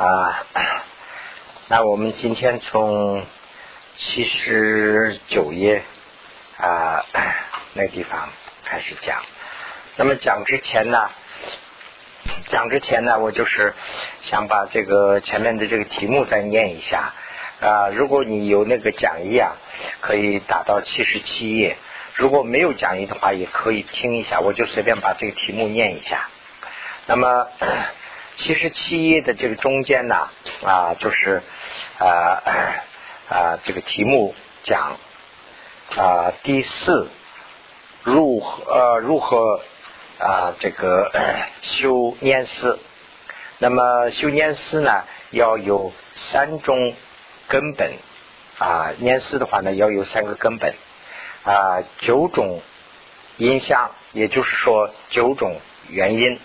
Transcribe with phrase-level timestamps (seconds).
[0.00, 0.46] 啊，
[1.68, 3.22] 那我们今天从
[3.98, 5.82] 七十九页
[6.56, 7.04] 啊
[7.74, 8.30] 那地方
[8.64, 9.22] 开始讲。
[9.96, 11.10] 那么讲之前呢，
[12.46, 13.74] 讲之前呢，我就是
[14.22, 17.12] 想把这个前面的这个题目再念一下
[17.60, 17.88] 啊。
[17.88, 19.52] 如果你有那个讲义啊，
[20.00, 21.76] 可以打到七十七页；
[22.14, 24.40] 如果没有讲义的话，也可以听一下。
[24.40, 26.30] 我就随便把这个题目念一下。
[27.04, 27.46] 那么。
[28.36, 30.30] 七十七页的这个中间呢，
[30.64, 31.42] 啊，就是
[31.98, 32.42] 啊
[33.28, 34.96] 啊，这个题目讲
[35.96, 37.08] 啊第四
[38.02, 39.60] 如何呃如何
[40.18, 41.12] 啊这个
[41.60, 42.78] 修念思，
[43.58, 46.94] 那么修念思呢要有三种
[47.46, 47.92] 根本
[48.58, 50.74] 啊，念思的话呢要有三个根本
[51.44, 52.62] 啊，九种
[53.36, 56.40] 音相，也就是说九种原因。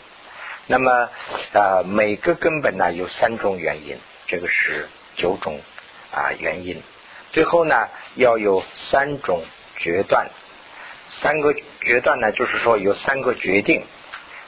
[0.68, 1.10] 那么，
[1.54, 5.60] 呃，每个根本呢有三种原因，这个是九种
[6.12, 6.82] 啊原因。
[7.30, 9.44] 最后呢要有三种
[9.78, 10.28] 决断，
[11.10, 13.84] 三个决断呢就是说有三个决定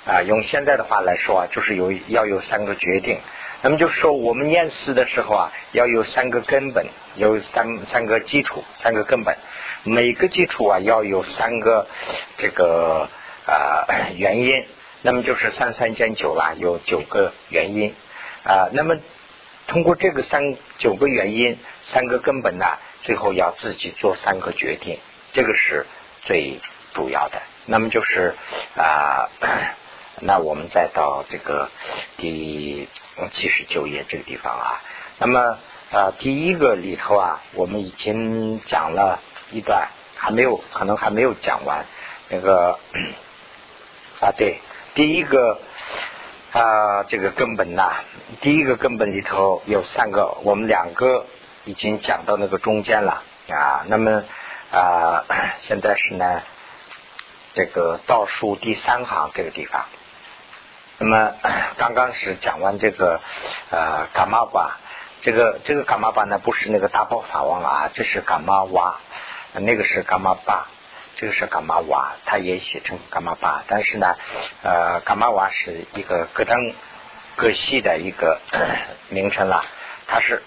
[0.06, 0.24] 啊。
[0.24, 3.20] 用现在的话来说啊，就是有要有三个决定。
[3.62, 9.36] 那么就是说我们念诗的时候啊，要有三个根本，有三三个基础，三个根本。
[9.84, 11.88] 每个基础啊要有三个
[12.38, 13.08] 这个
[13.46, 14.66] 啊原因。
[15.02, 17.94] 那么就是三三减九啊，有九个原因
[18.44, 18.70] 啊。
[18.74, 18.98] 那么
[19.68, 22.66] 通过这个三九个原因，三个根本呢，
[23.04, 25.00] 最后要自己做三个决定，
[25.34, 25.86] 这个是
[26.24, 26.60] 最
[26.94, 27.42] 主要的。
[27.66, 28.36] 那么就是
[28.76, 29.30] 啊，
[30.22, 31.70] 那我们再到这个
[32.18, 32.88] 第
[33.34, 34.82] 七十九页这个地方啊。
[35.20, 35.60] 那么
[35.92, 39.20] 啊，第一个里头啊，我们已经讲了
[39.52, 41.86] 一段，还没有，可能还没有讲完
[42.30, 42.80] 那个
[44.22, 44.60] 啊，对。
[44.98, 45.60] 第一个
[46.54, 47.98] 啊，这个根本呐，
[48.42, 51.28] 第一个根本里头有三个，我们两个
[51.66, 53.86] 已经讲到那个中间了啊。
[53.86, 54.24] 那么
[54.72, 55.24] 啊，
[55.60, 56.42] 现在是呢，
[57.54, 59.86] 这个倒数第三行这个地方。
[60.98, 61.32] 那么
[61.78, 63.22] 刚刚是讲完这个
[63.70, 64.80] 呃伽玛巴，
[65.22, 68.98] 这个这个伽玛巴呢不是那个大宝法王啊，这是伽玛瓦，
[69.54, 70.66] 那个是伽玛巴。
[71.20, 74.16] 这个是伽玛瓦，它也写成伽玛巴，但是呢，
[74.62, 76.56] 呃，伽玛瓦是一个各登
[77.36, 78.40] 各系的一个
[79.10, 79.66] 名称了。
[80.06, 80.44] 他是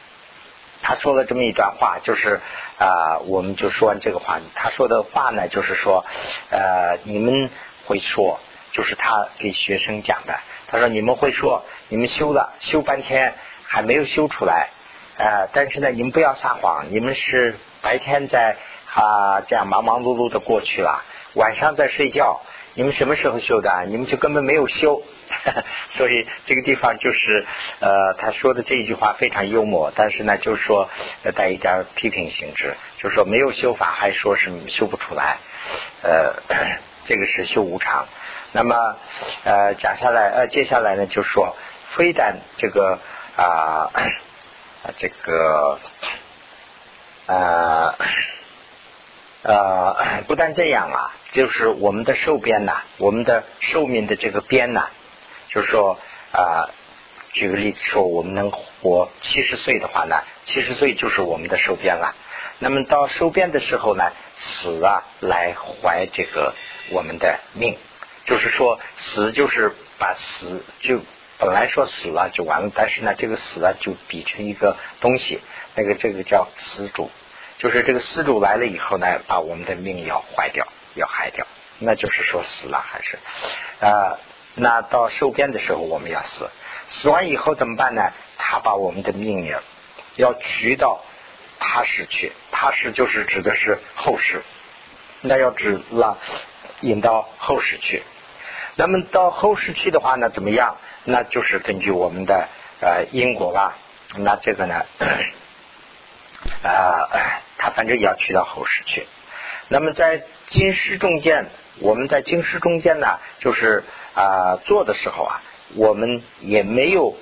[0.80, 2.40] 他说了这么一段话，就是
[2.78, 4.40] 啊，我们就说完这个话。
[4.54, 6.06] 他说的话呢，就是说，
[6.48, 7.50] 呃，你们
[7.84, 8.40] 会说，
[8.72, 10.40] 就是他给学生讲的。
[10.68, 14.70] 他说你们会说，你们修了修半天还没有修出来，
[15.18, 18.56] 呃，但是呢，你们不要撒谎，你们是白天在。
[18.94, 21.02] 啊，这样忙忙碌碌的过去了，
[21.34, 22.42] 晚上在睡觉。
[22.74, 23.84] 你们什么时候修的？
[23.86, 25.02] 你们就根本没有修，
[25.90, 27.46] 所以这个地方就是
[27.80, 30.88] 呃，他说的这一句话非常幽默，但是呢，就是说
[31.34, 35.36] 带一点批评性质，就是说没有修法，还说是修不出来。
[36.02, 36.34] 呃，
[37.04, 38.06] 这个是修无常。
[38.52, 38.96] 那么
[39.44, 41.54] 呃，讲下来呃，接下来呢，就说
[41.90, 42.98] 非但这个
[43.36, 43.90] 啊，
[44.96, 45.78] 这个
[47.26, 47.94] 啊。
[47.94, 47.94] 呃，
[49.42, 54.88] 呃不但这样啊，就是我们的寿边呐，我们的寿命的这个边呐，
[55.48, 55.98] 就是说
[56.30, 56.70] 啊，
[57.32, 62.14] 举个例子说，我们能活七十岁的话呢，七十岁就是我们的寿边了。
[62.60, 66.54] 那么到寿边的时候呢，死啊来怀这个
[66.90, 67.76] 我们的命，
[68.26, 71.00] 就是说死就是把死就
[71.38, 75.40] 本来说死了就完了，但是呢，这个死啊就比成一个东西，
[75.74, 77.10] 那个这个叫死主。
[77.62, 81.46] 就是这个施主来了以后呢，把我们的命要坏掉，要害掉，
[81.78, 83.20] 那就是说死了还是
[83.78, 84.18] 啊？
[84.56, 86.50] 那到收编的时候我们要死，
[86.88, 88.02] 死完以后怎么办呢？
[88.36, 89.56] 他把我们的命也
[90.16, 91.04] 要取到
[91.60, 94.42] 他世去，他世就是指的是后世，
[95.20, 96.18] 那要指了
[96.80, 98.02] 引到后世去。
[98.74, 100.78] 那么到后世去的话呢，怎么样？
[101.04, 102.48] 那就是根据我们的
[102.80, 103.78] 呃因果吧。
[104.16, 104.84] 那这个呢？
[106.62, 107.08] 啊，
[107.58, 109.06] 他反正也要去到后世去。
[109.68, 111.46] 那么在经师中间，
[111.78, 113.84] 我们在经师中间呢，就是
[114.14, 115.42] 啊做的时候啊，
[115.74, 117.16] 我们也没有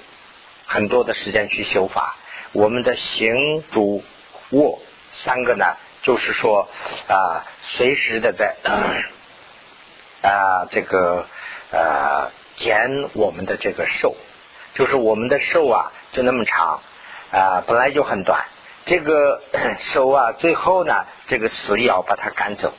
[0.66, 2.16] 很多的时间去修法。
[2.52, 4.02] 我们的行、主、
[4.50, 4.80] 卧
[5.10, 6.68] 三个呢，就是说
[7.08, 8.56] 啊，随时的在
[10.22, 11.26] 啊这个
[11.70, 14.16] 呃减我们的这个寿，
[14.74, 16.82] 就是我们的寿啊就那么长
[17.30, 18.44] 啊，本来就很短。
[18.90, 19.40] 这个
[19.78, 22.74] 手啊，最后呢，这个死要把它赶走。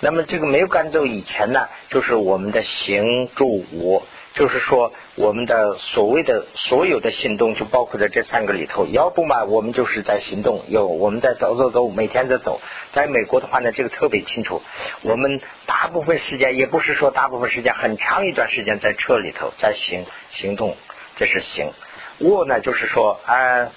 [0.00, 4.02] 那么这个没有赶走以前呢，就是我们的行住我
[4.34, 8.86] 就是说我们的所谓的所有的行动，就包括在这三个里头。
[8.86, 12.60] 要不嘛，我们就是在行动，有我们在走走走，每天在走。
[12.90, 14.62] 在美国的话呢，这个特别清楚。
[15.02, 20.76] 我们大部分时间，也不是说大部分时间，很长一段时间在车里头在行行动，
[21.14, 21.70] 这是行。
[22.18, 23.70] 卧呢，就是说啊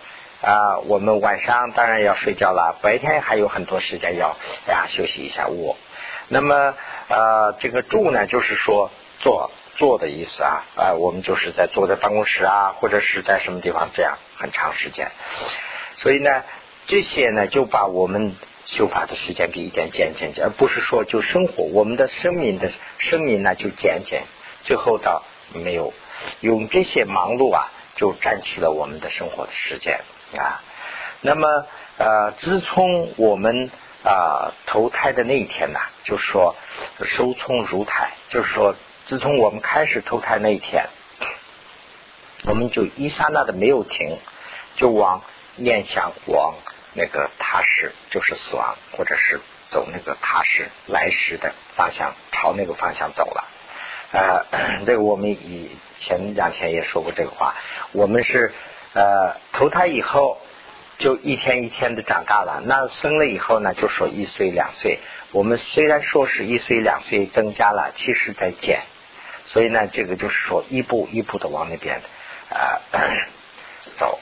[0.45, 4.38] 啊，我们晚上当然要睡觉了，白天还有很多时间要
[4.68, 5.75] 呀休息一下卧。
[6.27, 6.75] 那么
[7.09, 15.12] 呃，这个住呢，就是说坐坐的意思啊啊，我们就是在坐在办公室啊，或者是在什么地方这样很长时间。
[15.95, 16.44] 所以呢，
[16.86, 18.36] 这些呢就把我们
[18.68, 22.69] 修法的时间给一点减减减，而不是说就生活我们的生命的
[23.00, 24.25] 生命呢就减减，
[24.63, 25.92] 最后到没有
[26.42, 30.01] 用这些忙碌啊，就占据了我们的生活的时间
[30.37, 30.61] 啊。
[31.21, 31.65] 那么
[31.97, 33.71] 呃，自从我们
[34.03, 36.55] 啊，投胎的那一天呐，就是说
[37.03, 40.85] 收葱如台，就是说自从我们开始投胎那一天，
[42.43, 44.19] 我们就一刹那的没有停，
[44.75, 45.21] 就往
[45.55, 46.55] 念想往
[46.93, 49.39] 那个踏实，就是死亡，或者是
[49.69, 53.45] 走那个踏实来时的方向，朝那个方向走了。
[54.11, 54.45] 呃，
[54.85, 57.55] 这个我们以前两天也说过这个话，
[57.93, 58.53] 我们是
[58.95, 60.39] 呃投胎以后。
[60.97, 65.00] 就一天一天的长大了，那生了以后呢，就说一岁两岁。
[65.33, 68.83] 我们虽然说是一岁两岁增加了，其实在减。
[69.44, 72.01] 所以呢，这个就是说一步一步的往那边
[72.50, 72.80] 啊
[73.97, 74.19] 走。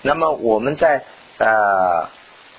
[0.00, 1.04] 那么我们在
[1.36, 2.08] 呃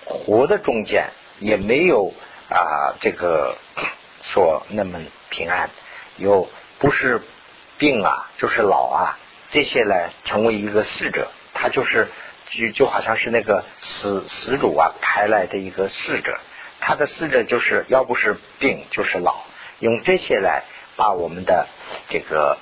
[0.05, 1.09] 活的中间
[1.39, 2.13] 也没有
[2.51, 3.57] 啊这个
[4.21, 4.99] 说那么
[5.31, 5.71] 平安，
[6.17, 6.47] 有
[6.77, 7.19] 不是
[7.79, 9.17] 病啊，就是老啊，
[9.49, 12.07] 这些呢成为一个逝者，他就是。
[12.51, 16.37] 就就好像是那个死死主啊派来的一个侍者，
[16.79, 19.33] 他的侍者就是要不是病就是老，
[19.79, 20.63] 用这些来
[20.95, 21.67] 把我们的
[22.07, 22.59] 这个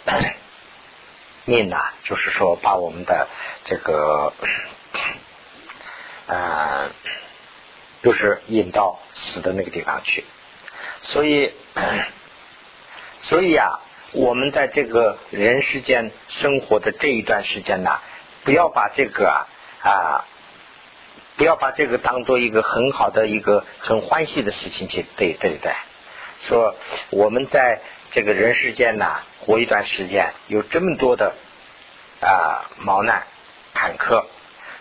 [1.44, 3.28] 命呐，就是说把我们的
[3.66, 4.32] 这个
[6.28, 6.90] 呃，
[8.02, 10.24] 就是引到死的那个地方去。
[11.02, 11.52] 所以，
[13.20, 13.82] 所以啊，
[14.14, 18.00] 我们在这个人世间生活的这一段时间呢，
[18.44, 19.48] 不要把这个啊。
[19.84, 20.24] 啊，
[21.36, 25.76] 不要把这个当做一个很好的一个很欢喜的事情去对对待。
[26.40, 26.76] 说
[27.10, 27.82] 我们在
[28.12, 31.34] 这个人世间呢，活一段时间，有这么多的
[32.22, 33.24] 啊毛难
[33.74, 34.24] 坎坷，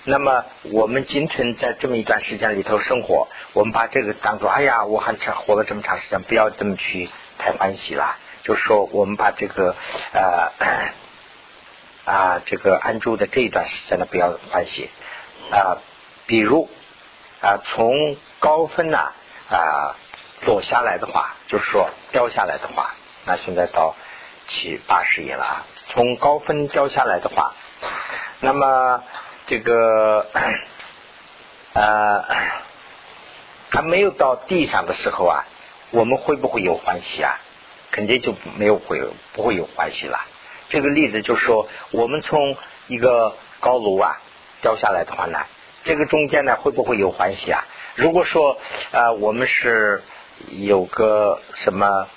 [0.05, 8.17] 那么我们今天在这么一段时间里头生活，我们把这个当做哎呀，我还长活了这么长时间，不要这么去太欢喜了。
[8.45, 9.75] 就是说，我们把这个
[10.13, 10.53] 呃。
[12.05, 14.91] 啊，这个安住的这一段时间呢，不要欢喜
[15.51, 15.79] 啊。
[16.27, 16.69] 比如
[17.41, 18.99] 啊，从高分呢
[19.51, 19.97] 啊
[20.47, 22.95] 落下来的话，就是说掉下来的话，
[23.25, 23.95] 那现在到
[24.49, 25.67] 七八十页了啊。
[25.89, 27.55] 从高分掉下来的话，
[28.41, 29.05] 那么
[29.47, 30.27] 这个
[31.75, 32.25] 呃
[33.71, 35.45] 还没有到地上的时候啊，
[35.91, 37.39] 我们会不会有欢喜啊？
[37.91, 39.03] 肯定就没有会
[39.35, 40.19] 不会有欢喜了。
[40.73, 42.57] 这个例子就是说，我们从
[42.89, 44.23] 一个高楼啊
[44.63, 45.41] 掉下来的话呢，
[45.85, 47.67] 这个中间呢会不会有欢喜啊？
[47.95, 48.57] 如果说
[48.91, 50.03] 啊，我们是
[50.49, 52.09] 有个什么，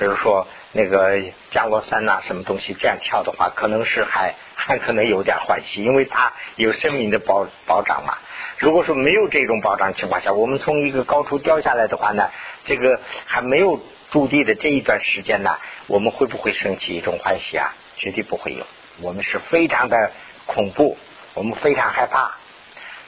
[0.00, 1.22] 比如说那个
[1.52, 8.18] 降落伞呐，什么东西这样跳的话，可能是还还可能有点欢喜，因为它有生命的保保障嘛。
[8.58, 12.30] 如果说没有这种保障情况下，我们从一个高处掉下来的话呢，
[12.64, 13.78] 这个还没有。
[14.10, 15.58] 驻地的这一段时间呢，
[15.88, 17.74] 我们会不会升起一种欢喜啊？
[17.96, 18.66] 绝对不会有，
[19.00, 20.12] 我们是非常的
[20.46, 20.96] 恐怖，
[21.34, 22.36] 我们非常害怕。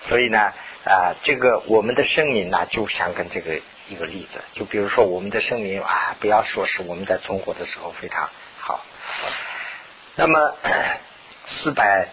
[0.01, 0.53] 所以呢，
[0.85, 8.29] 啊，这个我们的生命呢，就像跟这个一个例子，就比如说我们的生命啊，不要说是我们在存活的时候非常
[8.59, 8.85] 好。
[10.17, 10.57] 那么
[11.47, 12.09] 四百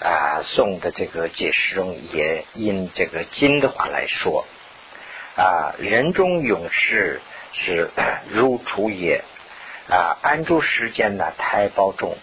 [0.00, 4.46] 啊宋的这个解释中，也因这个金的话来说
[5.36, 7.20] 啊，人中勇士。
[7.58, 7.90] 是
[8.28, 9.24] 如初也
[9.88, 12.16] 啊，安住时间呢，太保重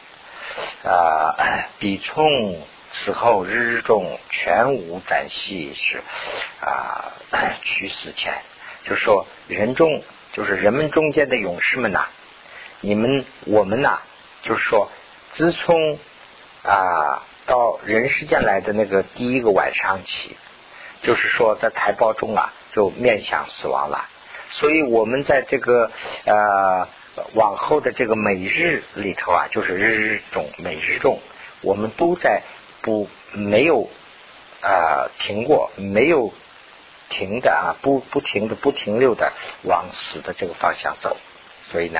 [0.83, 1.35] 啊，
[1.79, 2.61] 比从
[2.91, 6.03] 此后日日中全无暂息是
[6.61, 7.13] 啊，
[7.63, 8.43] 去死前，
[8.85, 12.05] 就说人中就是人们中间的勇士们呐，
[12.81, 14.01] 你们我们呐，
[14.43, 14.91] 就是说
[15.31, 15.97] 自从
[16.63, 20.37] 啊到人世间来的那个第一个晚上起，
[21.01, 24.09] 就是说在台胞中啊，就面向死亡了。
[24.59, 25.89] 所以，我们在这个
[26.25, 26.87] 呃
[27.33, 31.19] 往后的这个每日里头啊，就是日日中、每日中，
[31.61, 32.43] 我们都在
[32.81, 33.89] 不没有
[34.61, 36.31] 啊停过，没有
[37.09, 39.33] 停的啊，不不停的、不停留的
[39.63, 41.17] 往死的这个方向走。
[41.71, 41.99] 所以呢，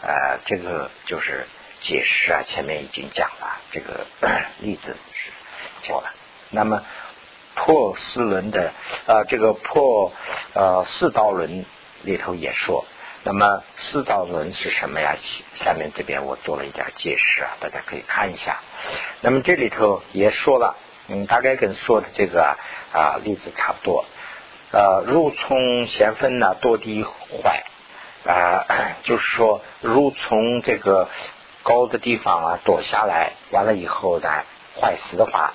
[0.00, 1.46] 呃，这个就是
[1.82, 4.06] 解释啊，前面已经讲了这个
[4.60, 5.30] 例子是
[5.82, 6.14] 讲了。
[6.50, 6.82] 那么
[7.54, 8.72] 破四轮的
[9.06, 10.12] 啊，这个破
[10.54, 11.66] 呃四道轮
[12.02, 12.84] 里头也说，
[13.24, 15.16] 那么四道轮是什么呀？
[15.54, 18.60] 下面这边我做了一点解释啊，大家可以看一下。
[19.20, 20.76] 那么这里头也说了，
[21.08, 22.56] 嗯，大概跟说的这个
[22.92, 24.04] 啊例子差不多。
[24.72, 27.64] 呃，入从咸分呢，多低坏
[28.24, 28.64] 啊，
[29.02, 31.08] 就是说如从这个
[31.62, 34.28] 高的地方啊躲下来，完了以后呢
[34.80, 35.54] 坏死的话，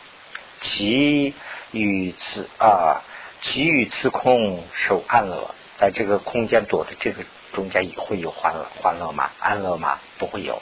[0.61, 1.33] 其
[1.71, 3.01] 与此啊，
[3.41, 9.31] 其与此空受安乐，在这个空间躲的这个中间也会有欢乐欢乐吗？
[9.39, 9.99] 安乐吗？
[10.17, 10.61] 不会有。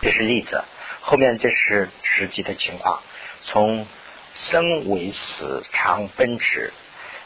[0.00, 0.64] 这是例子，
[1.00, 3.02] 后面这是实际的情况，
[3.42, 3.86] 从
[4.34, 6.72] 生为死，常奔驰。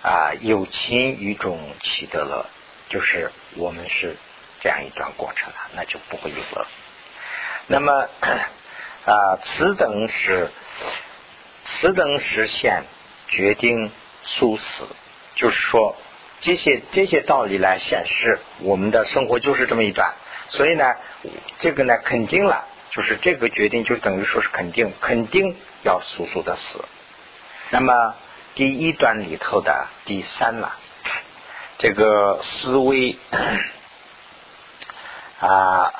[0.00, 2.49] 啊，有情于中取得了，
[2.88, 4.16] 就是我们是
[4.61, 6.68] 这样一段过程了，那就不会有了。
[7.66, 7.92] 那么
[9.04, 10.52] 啊，此等是
[11.64, 12.85] 此等实现
[13.26, 13.90] 决定
[14.23, 14.87] 殊死，
[15.35, 15.97] 就是说
[16.40, 20.14] 这些这些道理来显示我们的生活就是这么一段。
[20.49, 20.95] 所以呢，
[21.59, 26.85] 这个呢肯定了，就是这个决定就等于说是肯定，肯定要速速的死。
[27.71, 28.14] 那么。
[28.54, 30.75] 第一段里头的第三了，
[31.78, 33.16] 这个思维
[35.38, 35.92] 啊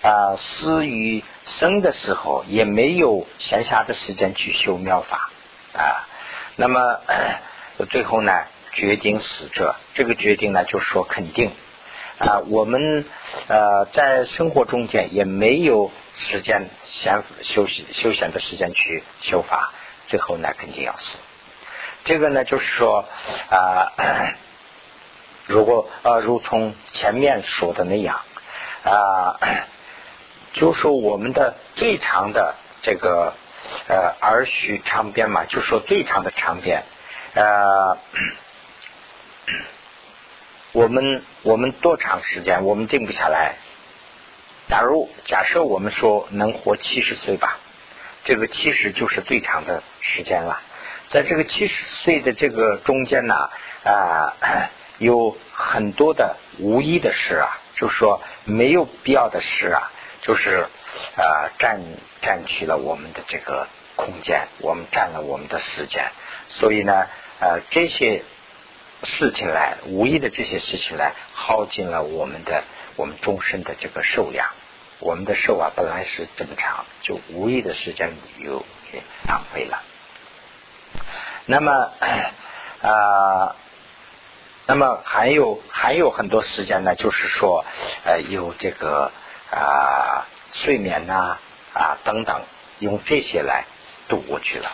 [0.00, 5.30] 啊，思于生的时候也没有闲暇的时间去修妙法
[5.74, 6.08] 啊。
[6.56, 7.00] 那么
[7.90, 8.32] 最后呢，
[8.72, 11.50] 决定死者，这个决定呢，就说肯定
[12.18, 13.04] 啊，我们
[13.48, 19.72] 呃在生活中间也没有时间闲休息休闲的时间去修法。
[20.08, 21.18] 最后呢，肯定要死。
[22.04, 23.04] 这个呢，就是说
[23.50, 23.92] 啊，
[25.46, 28.20] 如果呃，如从前面说的那样
[28.84, 29.38] 啊，
[30.54, 33.34] 就说我们的最长的这个
[33.88, 36.82] 呃儿许长边嘛，就说最长的长边
[37.34, 37.96] 呃，
[40.72, 43.56] 我们我们多长时间，我们定不下来。
[44.68, 47.58] 假如假设我们说能活七十岁吧。
[48.24, 50.62] 这个七十就是最长的时间了，
[51.08, 53.34] 在这个七十岁的这个中间呢，
[53.82, 54.32] 啊，
[54.98, 59.90] 有很多的无意的事啊，就是说没有必要的事啊，
[60.22, 60.68] 就是
[61.16, 61.80] 啊占
[62.20, 66.08] 占据了我们的这个空间，我们占了我们的时间，
[66.46, 67.08] 所以呢，
[67.40, 68.22] 呃，这些
[69.04, 72.64] 事情来无意的这些事情来耗尽了我们的
[72.96, 74.48] 我们终身的这个寿量。
[75.00, 79.82] 我们的寿啊，本来是这么长，就无意的时间又给浪费了。
[81.46, 81.72] 那么
[82.82, 83.56] 啊，
[84.66, 87.64] 那么还有还有很多时间呢，就是说
[88.04, 89.10] 呃，有这个
[89.50, 91.38] 啊睡眠呐
[91.74, 92.42] 啊等等，
[92.78, 93.64] 用这些来
[94.06, 94.70] 度过去了。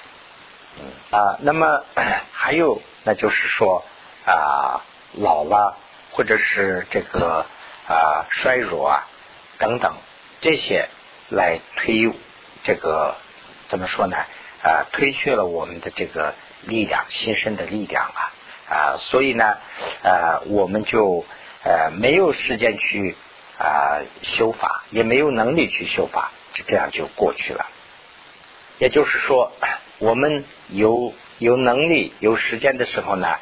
[1.11, 1.85] 啊，那么
[2.33, 3.83] 还有那就是说
[4.29, 5.77] 啊老了，
[6.13, 7.47] 或者是这个
[7.87, 9.09] 啊衰弱啊
[9.59, 9.95] 等等。
[10.41, 10.89] 这些
[11.31, 12.13] 来推
[12.63, 13.17] 这个
[13.69, 14.17] 怎么说呢？
[14.63, 18.33] 啊，推却了我们的这个力量，新生的力量啊
[18.69, 19.57] 啊，所以呢，
[20.03, 21.25] 呃，我们就
[21.65, 23.17] 呃没有时间去
[23.59, 27.67] 啊修法，也没有能力去修法，就这样就过去了。
[28.79, 29.53] 也就是说，
[29.99, 33.37] 我们有有能力、有时间的时候呢，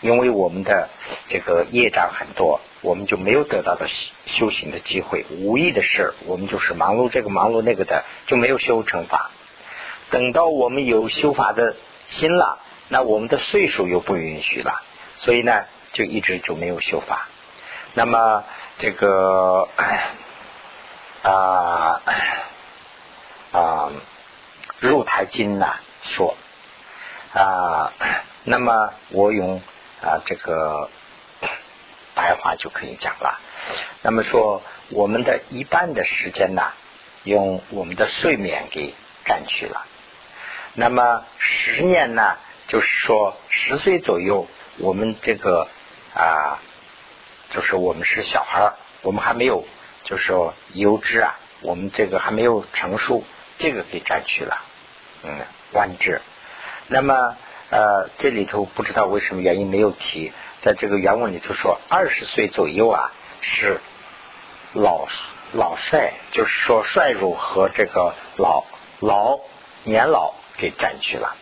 [0.00, 0.88] 因为我们的
[1.28, 2.60] 这个业障很多。
[2.80, 3.88] 我们就没有得到的
[4.26, 9.32] 修行的机会，无意的事我们就是忙碌这个忙碌那个的，就没有修成法。
[10.10, 11.74] 等到我们有修法的
[12.06, 14.80] 心了，那我们的岁数又不允许了，
[15.16, 17.26] 所以呢，就一直就没有修法。
[17.94, 18.44] 那么
[18.78, 19.68] 这个
[21.22, 22.00] 啊
[23.50, 23.90] 啊
[24.78, 25.66] 入台经呢
[26.04, 26.36] 说
[27.34, 27.92] 啊，
[28.44, 29.60] 那么我用
[30.02, 30.88] 啊这个。
[32.14, 33.38] 白话就可以讲了。
[34.02, 36.72] 那么说，我们的一半的时间呢，
[37.22, 38.92] 用我们的睡眠给
[39.24, 39.86] 占去了。
[40.74, 42.36] 那么十年呢，
[42.66, 45.68] 就是说十岁左右，我们这个
[46.12, 46.58] 啊，
[47.50, 49.64] 就是我们是小孩我们还没有，
[50.02, 53.22] 就是说油脂啊，我们这个还没有成熟，
[53.58, 54.60] 这个给占去了。
[55.22, 55.38] 嗯，
[55.72, 56.20] 弯智。
[56.88, 57.36] 那么
[57.70, 60.32] 呃，这里头不知道为什么原因没有提。
[60.60, 63.80] 在这个原文里头说，二十岁左右啊是
[64.72, 65.06] 老
[65.52, 68.64] 老帅，就是说衰弱和这个老
[69.00, 69.38] 老
[69.84, 71.36] 年老给占据了。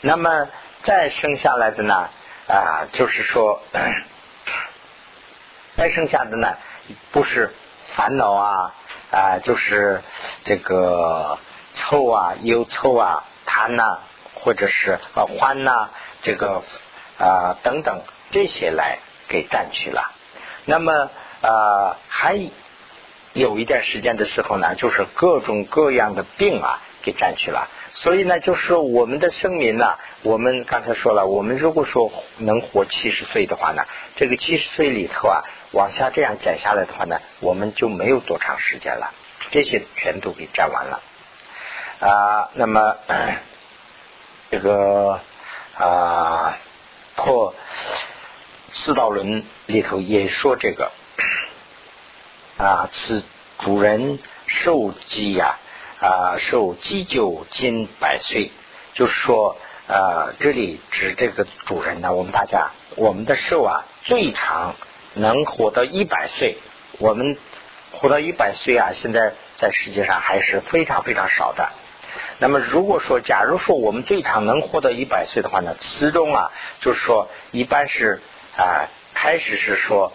[0.00, 0.48] 那么
[0.82, 2.08] 再生下来的呢
[2.48, 3.62] 啊，就是说
[5.76, 6.56] 再生下的呢
[7.10, 7.54] 不是
[7.94, 8.74] 烦恼啊
[9.10, 10.02] 啊，就是
[10.44, 11.38] 这个
[11.74, 13.98] 臭啊、忧臭啊、贪呐，
[14.44, 15.88] 或者是啊欢呐，
[16.22, 16.62] 这个
[17.18, 18.98] 啊等等这些来
[19.28, 20.12] 给占去了。
[20.66, 20.92] 那么
[21.40, 22.38] 啊还
[23.32, 27.68] 有一点时间的时候呢，就是各种各样的病啊给占去了。
[27.92, 33.84] 所以呢，就是我们的生民呢，我们刚才说了，我们如果说能活七十岁的话呢，
[34.16, 39.14] 这个七十岁里头啊，往下这样减下来的话呢，我们就没有多长时间了，
[39.52, 41.00] 这些全都给占完了
[42.00, 42.50] 啊。
[42.54, 42.96] 那么
[44.54, 45.20] 这个
[45.76, 46.58] 啊
[47.16, 47.54] 破
[48.70, 50.92] 四道轮里头也说这个
[52.56, 53.24] 啊，此
[53.58, 55.58] 主人受饥呀。
[56.00, 58.52] 啊，寿积久近百岁，
[58.92, 59.56] 就是说，
[59.88, 64.76] 呃，这里指这个主人呢，我们大家，我们的寿啊，最长
[65.14, 66.58] 能活到一百岁。
[66.98, 67.38] 我们
[67.90, 71.72] 活到一百岁啊，现在在世界上还是非常非常少的。
[72.38, 78.20] 那么，如果说，假如说我们最长能活到一百岁的话呢，其中啊，就是说，一般是
[78.56, 80.12] 啊，开始是说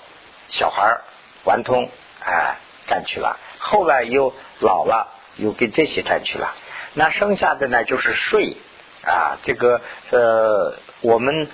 [0.49, 0.99] 小孩
[1.45, 1.89] 顽童
[2.23, 5.15] 啊占去了，后来又老了。
[5.35, 6.53] 又给这些占去了，
[6.95, 8.57] 那剩下的呢就是睡
[9.05, 9.79] 啊，这个
[10.09, 11.47] 呃，我们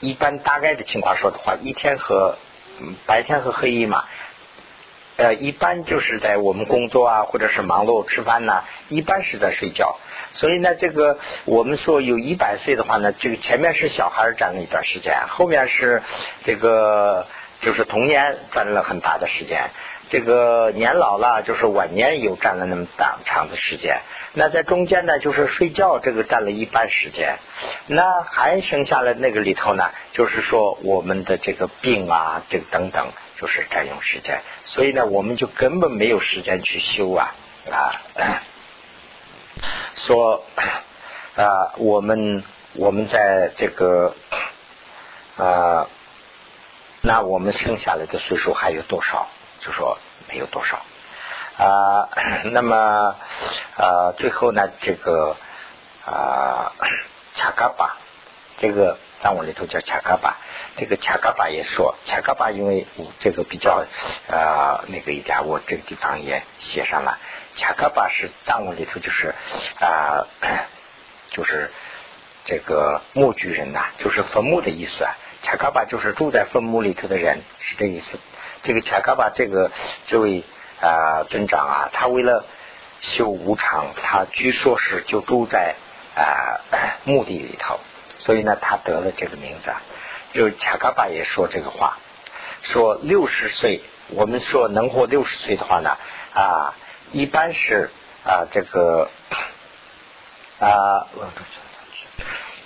[0.00, 2.36] 一般大概的情况说的话，一天和
[3.06, 4.04] 白天和黑夜嘛，
[5.16, 9.98] 呃，一般就是在我们工作啊，或者是忙碌吃饭呐，一般是在睡觉。
[10.30, 16.02] 所以呢，这个我们说有一百岁的话呢，这个前面是小孩占了一段时间，后面是
[16.42, 17.26] 这个
[17.60, 19.70] 就是童年占了很大的时间。
[20.08, 24.00] 这个年老了，就是晚年又占了那么大长的时间。
[24.34, 27.36] 那在中间呢，就是睡觉，这个占了一半时间。
[27.86, 33.06] 那还剩下来那个里头呢，就是说我们的这个病啊，这个等等，
[33.42, 34.40] 就是占用时间。
[34.64, 37.34] 所以呢，我们就根本没有时间去修啊
[37.68, 38.00] 啊。
[39.94, 40.44] 说
[41.36, 42.44] 啊，我们
[42.74, 44.14] 我们在这个
[45.36, 45.88] 啊，
[47.02, 49.26] 那我们剩下来的岁数还有多少？
[49.60, 50.76] 就说没有多少
[51.56, 52.08] 啊，
[52.44, 53.14] 那么
[53.76, 55.36] 啊，最后呢，这个
[56.04, 56.72] 啊，
[57.34, 57.96] 恰嘎巴，
[58.58, 60.38] 这个藏文里头叫恰嘎巴，
[60.76, 62.86] 这个恰嘎巴也说恰嘎巴，因为
[63.20, 63.84] 这个比较
[64.28, 67.18] 啊那个一点，我这个地方也写上了。
[67.54, 69.34] 恰嘎巴是藏文里头就是
[69.78, 70.26] 啊，
[71.30, 71.70] 就是
[72.44, 75.14] 这个墓居人呐，就是坟墓的意思啊。
[75.42, 78.18] 恰嘎巴就是住在坟墓里头的人，是这意思。
[78.62, 79.70] 这个恰嘎巴这个
[80.06, 80.44] 这位
[80.80, 82.44] 啊尊长啊，他为了
[83.00, 85.74] 修无常，他据说是就住在
[86.16, 86.60] 啊
[87.04, 87.80] 墓地里头，
[88.24, 89.72] 所以呢，他得了这个名字。
[90.32, 91.98] 就恰嘎巴也说这个话，
[92.62, 95.96] 说六十岁，我们说能活六十岁的话呢
[96.34, 96.74] 啊，
[97.12, 97.90] 一般是
[98.24, 99.10] 啊这个
[100.58, 101.06] 啊，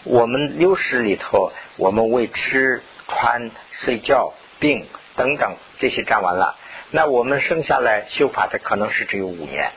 [0.05, 4.87] 我们六十里头，我们为吃穿睡觉病。
[5.17, 6.59] 等等，这些占完了，
[6.91, 9.73] 那我们剩下来修法的可能是只有五年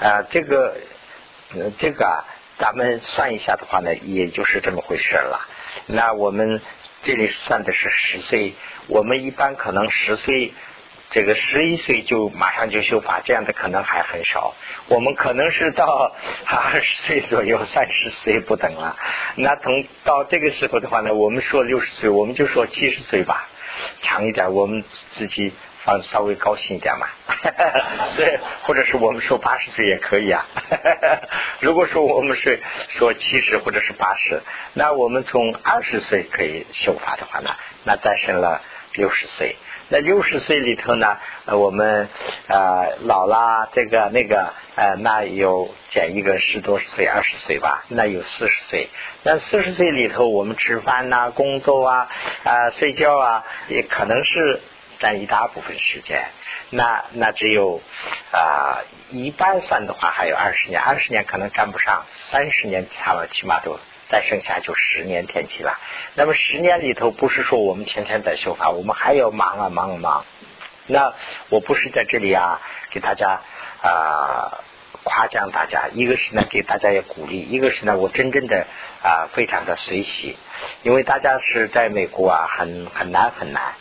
[0.00, 0.26] 啊。
[0.30, 0.78] 这个，
[1.78, 2.26] 这个啊，
[2.62, 5.48] 咱们算一下的话呢，也就是这么回事了。
[5.86, 6.62] 那我们
[7.02, 8.54] 这里算的是十岁，
[8.86, 10.54] 我们一般可能十岁，
[11.10, 14.54] 这个十一岁就马上就修法，这样的可能还很少。
[14.86, 16.14] 我们可能是到
[16.46, 18.96] 二十岁左右，三十岁不等了。
[19.34, 23.48] 那从到这个时候的话呢，我们说六十岁，我们就说七十岁吧。
[24.02, 24.84] 长一点，我们
[25.16, 25.52] 自己
[25.84, 27.06] 放稍微高兴一点嘛。
[28.14, 28.28] 所以，
[28.62, 30.46] 或者是我们说八十岁也可以啊。
[31.60, 34.42] 如果说我们是说七十或者是八十，
[34.74, 37.50] 那我们从二十岁可以修法的话呢，
[37.84, 38.60] 那再生了
[38.94, 39.56] 六十岁。
[39.88, 42.08] 那六十岁里头呢，我们
[42.46, 48.88] 呃老啦，这个那个呃，那有减一个十多岁、二十岁吧，那有四十岁。
[49.22, 52.08] 那四十岁里头，我们吃饭呐、工作啊、
[52.44, 54.60] 啊睡觉啊，也可能是
[55.02, 56.30] 占一大部分时间。
[56.70, 57.82] 那那只有
[58.30, 63.78] 啊一般算的话，还有二十年，二十年可能占不上，三十年差了，起码都。
[64.08, 65.80] 再剩下就十年天气了。
[66.14, 70.24] 那么十年里头，不是说我们天天在修法，我们还要忙啊忙啊忙。
[70.86, 71.14] 那
[71.48, 72.60] 我不是在这里啊，
[72.90, 73.40] 给大家
[73.80, 74.60] 啊
[75.02, 78.66] 夸奖大家，一个是呢给大家也鼓励，一个是呢我真正的
[79.02, 80.36] 啊非常的随喜，
[80.82, 83.76] 因为大家是在美国啊，很很难很难，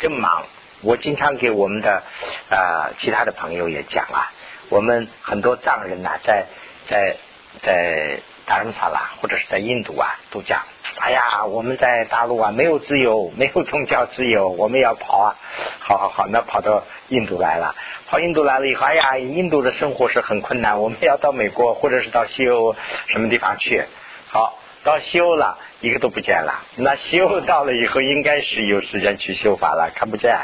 [0.00, 0.46] 这么忙。
[0.86, 2.02] 我经常给我们的
[2.48, 4.32] 啊其他的朋友也讲啊，
[4.70, 6.46] 我们很多藏人呐，在
[6.88, 7.16] 在
[7.62, 8.20] 在。
[8.48, 10.62] 达仁萨拉或者是在印度啊，都讲，
[11.00, 15.34] 哎呀，我们在大陆啊没有自由，没有宗教自由，我们要跑啊，
[15.80, 17.74] 好好好，那跑到印度来了，
[18.06, 22.76] 跑印度来了以后，哎呀，印度的生活是很困难，我们要到美国或者是到西欧
[23.08, 23.82] 什么地方去，
[24.28, 30.38] 好，到西欧了，一个都不见了，那西欧到了以后，应该是有时间去修法了，看不见，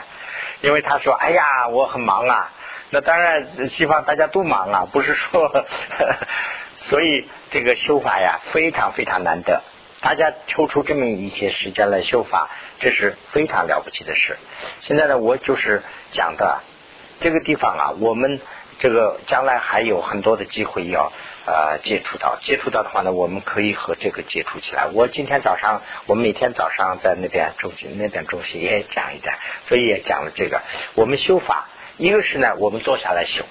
[0.62, 2.50] 因为他说，哎呀，我很忙啊。
[2.90, 5.64] 那当然，西方大家都忙啊， 不是说，
[6.78, 9.62] 所以这个修法呀非常非常难得。
[10.00, 14.36] 大家抽出这么一些时间来修法，这是非常了不起的事。
[14.80, 16.60] 现在呢，我就是讲的
[17.20, 18.40] 这个地方啊，我们
[18.78, 21.12] 这个将来还有很多的机会要
[21.44, 24.86] 呃接触到，接触到的话呢，我们可以和这个接触起来。
[24.92, 29.34] 我今天早上，我们每天早上在那边中心那边中心也讲一点，
[29.66, 30.62] 所以也讲了这个
[30.94, 31.68] 我们修法。
[31.98, 33.44] 一个是呢，我们坐下来修，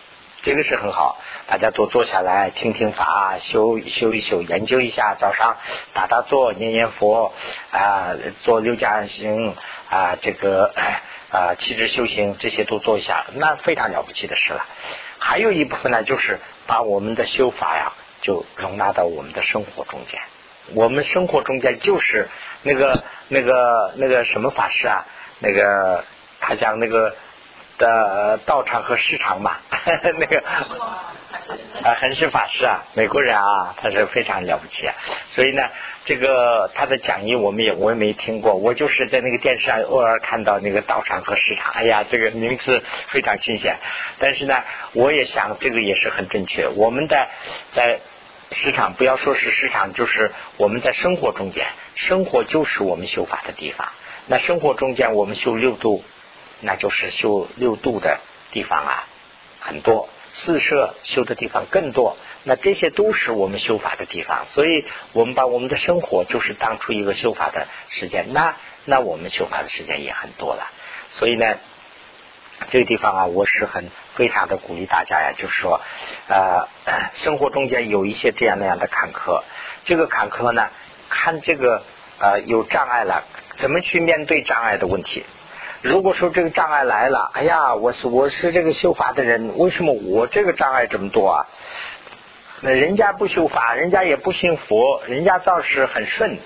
[0.44, 5.16] 这个是很好，大家都坐下来听听法，修修一修，研究一下。
[5.16, 5.58] 早上
[5.94, 7.32] 打打坐，念念佛
[7.72, 9.56] 啊，做六加行
[9.90, 10.74] 啊，这个
[11.32, 14.66] 啊气质修行这些都做一下，那非常了不起的事了。
[15.20, 20.20] 还有一部分呢，就是把我们的修法呀，就容纳到我们的生活中间。
[20.74, 22.30] 我们生活中间就是
[22.64, 25.06] 那个那个那个什么法师啊，
[25.38, 26.04] 那个
[26.40, 27.16] 他讲那个。
[27.82, 29.58] 的道场和市场嘛，
[30.20, 30.44] 那个
[31.84, 34.94] 啊，恒是法师啊，美国人啊，他是非常了不起啊。
[35.32, 35.64] 所以呢，
[36.06, 43.76] 这个他的讲义我们也我也没听过，我就是在那个电视上偶尔看到那个道场和市场，哎呀，这个名字非常新鲜。
[44.20, 44.64] 但是呢，
[44.94, 46.68] 我也想这个也是很正确。
[46.68, 47.28] 我们的
[47.72, 48.00] 在
[48.52, 51.66] 市场，不要说是市场，就是我们在生活中间，
[51.96, 53.90] 生活就是我们修法的地方。
[54.28, 56.04] 那生活中间，我们修六度。
[56.62, 58.20] 那就是修六度的
[58.52, 59.04] 地方啊，
[59.60, 62.18] 很多四摄修的地方更多。
[62.44, 68.34] 那这些都是我们修法的地方，所以我们把我们的生活就是当出一个修法的时间。
[68.34, 70.72] 那那我们修法的时间也很多了。
[71.12, 71.56] 所以呢，
[72.72, 75.82] 这个地方啊，我是很非常的鼓励大家呀，就是说，
[76.28, 76.68] 呃，
[77.14, 79.44] 生活中间有一些这样那样的坎坷，
[79.86, 80.70] 这个坎坷呢，
[81.10, 81.84] 看这个
[82.18, 83.24] 呃有障碍了，
[83.58, 85.26] 怎么去面对障碍的问题。
[85.82, 91.48] 如果说这个障碍来了，哎呀，我是我是这个修法的人，为什么我这个障碍这么多啊？
[92.62, 96.38] 那人家不修法，人家也不信佛，人家倒是很顺，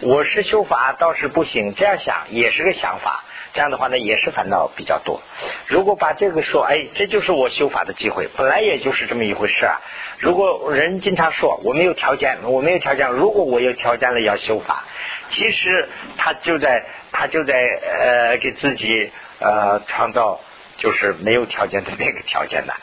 [0.00, 3.22] 我是修法倒是不行，这样想也是个想法。
[3.52, 5.20] 这样的话呢，也是烦恼比较多。
[5.66, 9.80] 如果把这个说，哎，这就是我修法的机会，本来也就是这么一回事啊。
[10.18, 14.84] 如果人经常说我没有条件，我没有条件，如果我有条件了要修法，
[15.30, 20.40] 其实他就在他就在呃给自己呃创造
[20.76, 22.74] 就是没有条件的那个条件的。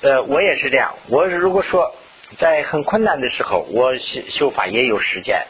[0.00, 0.94] 呃，我也是这样。
[1.08, 1.92] 我如果说
[2.38, 5.42] 在很困难的时候，我修修法也有时间。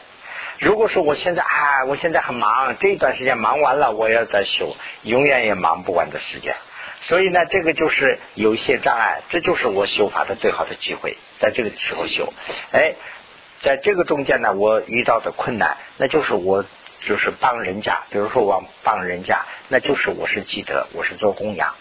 [0.59, 6.53] 如果说我现在啊，我现在很忙，这一段时间忙完了，我要再修，永远也忙不完的时间。
[6.99, 12.33] 所以呢，这个就是有一些障碍，这就是我修法的最好的机会，在这个时候修。
[12.73, 12.95] 哎，
[13.61, 16.65] 在这个中间呢，我遇到的困难，那就是我
[16.99, 21.73] 就是帮人家，比如说我帮人家，那就是我是积德，我是做供养。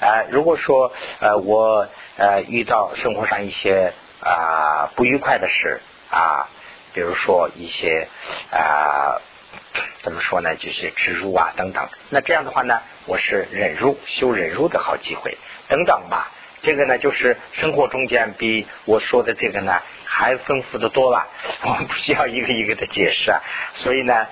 [0.00, 1.86] 呃，如果说呃我
[2.16, 6.48] 呃遇到生活上一些啊不愉快的事啊。
[6.96, 8.08] 比如说一些
[8.50, 9.20] 啊，
[10.00, 10.56] 怎么说呢？
[10.56, 11.90] 就是植入啊等等。
[12.08, 15.36] 那这样的话呢，我是忍辱修忍辱的好机会
[15.68, 16.32] 等等吧。
[16.62, 21.28] 这个呢，就是生活中间比我说的这个呢还丰富的多了。
[21.64, 23.42] 我们不需要一个一个的解释啊。
[23.74, 24.26] 所以呢，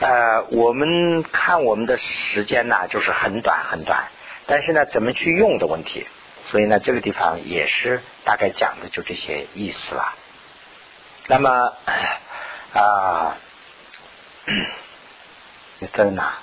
[0.00, 4.08] 呃，我们看我们的时间呢，就是很短很短。
[4.46, 6.04] 但是呢，怎么去用的问题。
[6.50, 10.14] 所以呢，这个地方也是大概讲的就这些意思了。
[11.26, 11.50] 那么
[12.74, 13.36] 啊，
[15.78, 16.34] 你在哪？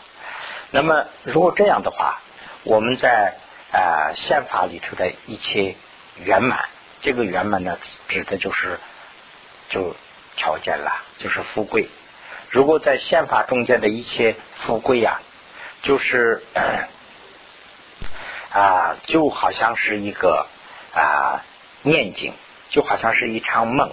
[0.72, 2.20] 那么如果这样的话，
[2.63, 3.38] 我们在
[3.72, 5.76] 啊宪法里头的一切
[6.15, 6.70] 圆满，
[7.02, 8.80] 这个圆满呢，指的就是
[9.70, 9.96] 就
[10.36, 11.89] 条件了，就是富贵。
[12.50, 15.22] 如果在宪法中间的一切富贵呀，
[15.84, 16.41] 就是
[18.52, 20.48] 啊，就好像是一个
[20.96, 21.46] 啊
[21.84, 22.34] 念经，
[22.72, 23.91] 就好像是一场梦。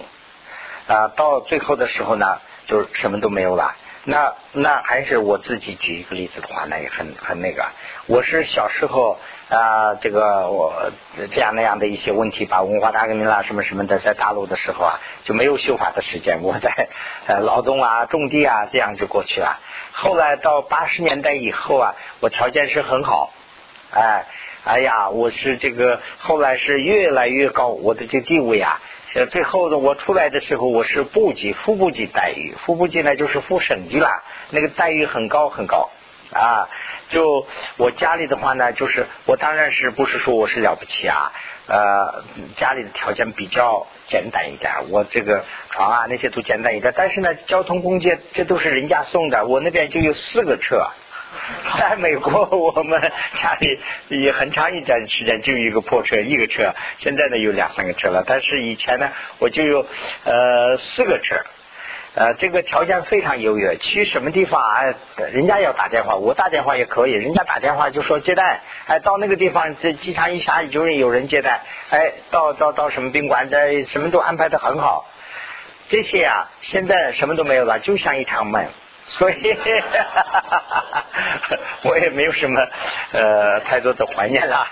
[0.89, 3.75] 啊，到最后的时候呢，就是什么都没有了。
[4.05, 7.63] 那那还是我自己举一个例子的话，那也很很那个。
[8.07, 10.91] 我是小时候啊，这个我
[11.31, 16.41] 这样那样的一些问题，把文化大革命啦什么什么的，在大陆的时候啊，就没有修法的时间。
[16.41, 16.89] 我在
[17.27, 19.59] 呃劳动啊、种地啊，这样就过去了。
[19.91, 23.31] 后来到八十年代以后啊，我条件是很好，
[23.91, 24.25] 哎
[24.63, 28.81] 哎呀，我是这个后来是越来越高，我的这地位啊。
[29.31, 35.89] 最后的我出来的时候，我是部级、副部级待遇，副部级呢就是副省级了，那个待遇很高很高
[36.31, 36.69] 啊。
[37.07, 41.31] 就我家里的话呢，就是我当然是不是说我是了不起啊，
[41.67, 42.23] 呃，
[42.55, 50.87] 家里的条件比较简单一点，我这个床啊那些都简单一点，但是呢，交通工具这都是人家送的，我那边就有四个车。
[51.77, 52.99] 在美国，我们
[53.41, 56.73] 家里也很长一段时间就一个破车，一个车。
[56.97, 59.85] 现在呢有两三个车了，但是以前呢我就有
[60.23, 61.35] 呃四个车，
[62.15, 63.77] 呃这个条件非常优越。
[63.77, 64.93] 去什么地方啊？
[65.31, 67.11] 人家要打电话，我打电话也可以。
[67.11, 71.61] 人家打电话就说接待，哎到那个地方这机场一下就是有人接待，
[71.91, 75.05] 哎到到到什么宾馆，这什么都安排的很好。
[75.89, 78.65] 这些啊现在什么都没有了，就像一场梦。
[79.09, 79.33] 所以，
[81.83, 82.61] 我也没有什么
[83.11, 84.67] 呃太多的怀念了。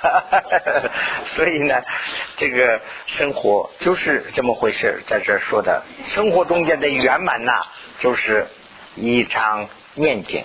[1.35, 1.81] 所以呢，
[2.37, 7.65] 这个生活就是这么回事，在这说的，生活中间的圆满呐，
[7.99, 8.47] 就是
[8.95, 10.43] 一场念经。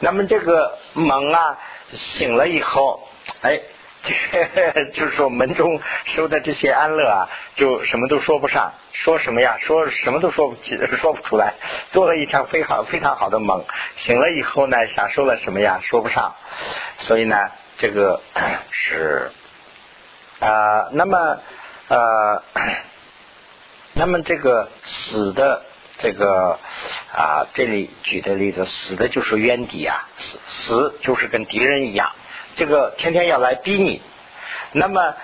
[0.00, 1.58] 那么这个梦啊，
[1.92, 3.06] 醒了以后，
[3.42, 3.60] 哎。
[4.94, 9.58] 就是说门中收的这些安乐啊，就什么都说不上，说什么呀？
[9.60, 11.54] 说什么都说不起，说不出来。
[11.92, 13.64] 做了一场非常非常好的梦，
[13.96, 15.80] 醒了以后呢，享受了什么呀？
[15.82, 16.34] 说不上。
[16.98, 18.20] 所以呢，这个
[18.70, 19.30] 是
[20.40, 21.38] 啊，那么
[21.88, 22.42] 呃，
[23.94, 25.62] 那么这个死的
[25.98, 26.58] 这个
[27.12, 32.12] 啊，这里举的例子，死的就是冤敌啊，死死就是跟敌人一样。
[32.56, 34.00] 这个天天要来逼你，
[34.72, 35.14] 那么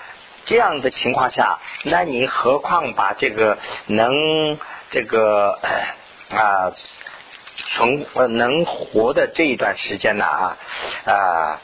[0.44, 4.58] 这样的情况下，那你何况把这个能
[4.90, 5.58] 这个
[6.30, 6.72] 啊
[7.56, 10.58] 存能活的这一段时间呢啊
[11.06, 11.60] 啊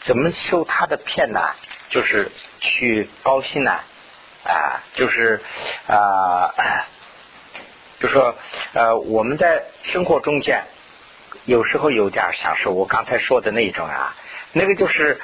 [0.00, 1.40] 怎么受他的骗呢？
[1.88, 3.70] 就是去高兴呢
[4.44, 5.40] 啊，就是
[5.88, 6.52] 啊，
[7.98, 8.34] 就说
[8.74, 10.64] 呃我们在生活中间
[11.46, 14.14] 有时候有点享受，我刚才说的那种啊。
[14.58, 15.20] 那个就是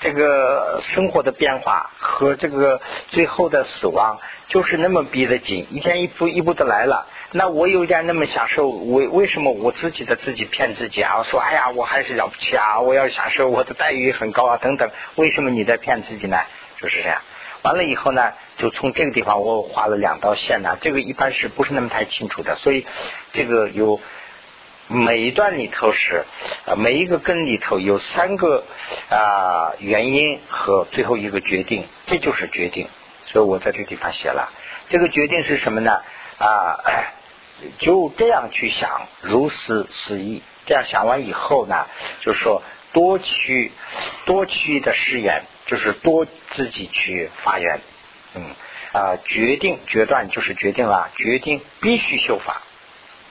[0.00, 7.06] 这个生活的变化和这个最后的死亡，就是那么逼得紧，一天一步一步的来了。
[7.32, 11.18] 那我有点那么享受，为为什么我自己的自己骗自己啊？
[11.18, 14.88] 我说哎呀，我还是了不起啊，我要享受我的待遇很高啊，等等。
[15.16, 16.38] 为什么你在骗自己呢？
[16.80, 17.20] 就是这样。
[17.60, 22.56] 完了以后呢，就从这个地方我画了两道线呢，这个一般是不是那么太清楚的？
[22.56, 22.86] 所以
[23.34, 24.00] 这个有。
[24.88, 26.24] 每一段里头是，
[26.66, 28.64] 啊每一个根里头有三个
[29.08, 32.88] 啊原因和最后一个决定，这就是决定。
[33.26, 34.52] 所以我在这个地方写了，
[34.88, 36.02] 这个决定是什么呢？
[36.38, 36.78] 啊，
[37.80, 40.42] 就这样去想，如思思意。
[40.66, 41.86] 这样想完以后呢，
[42.20, 43.72] 就是说多去
[44.26, 47.80] 多去的誓言，就是多自己去发愿。
[48.34, 48.54] 嗯
[48.92, 52.62] 啊，决定决断就是决定了，决定必须修法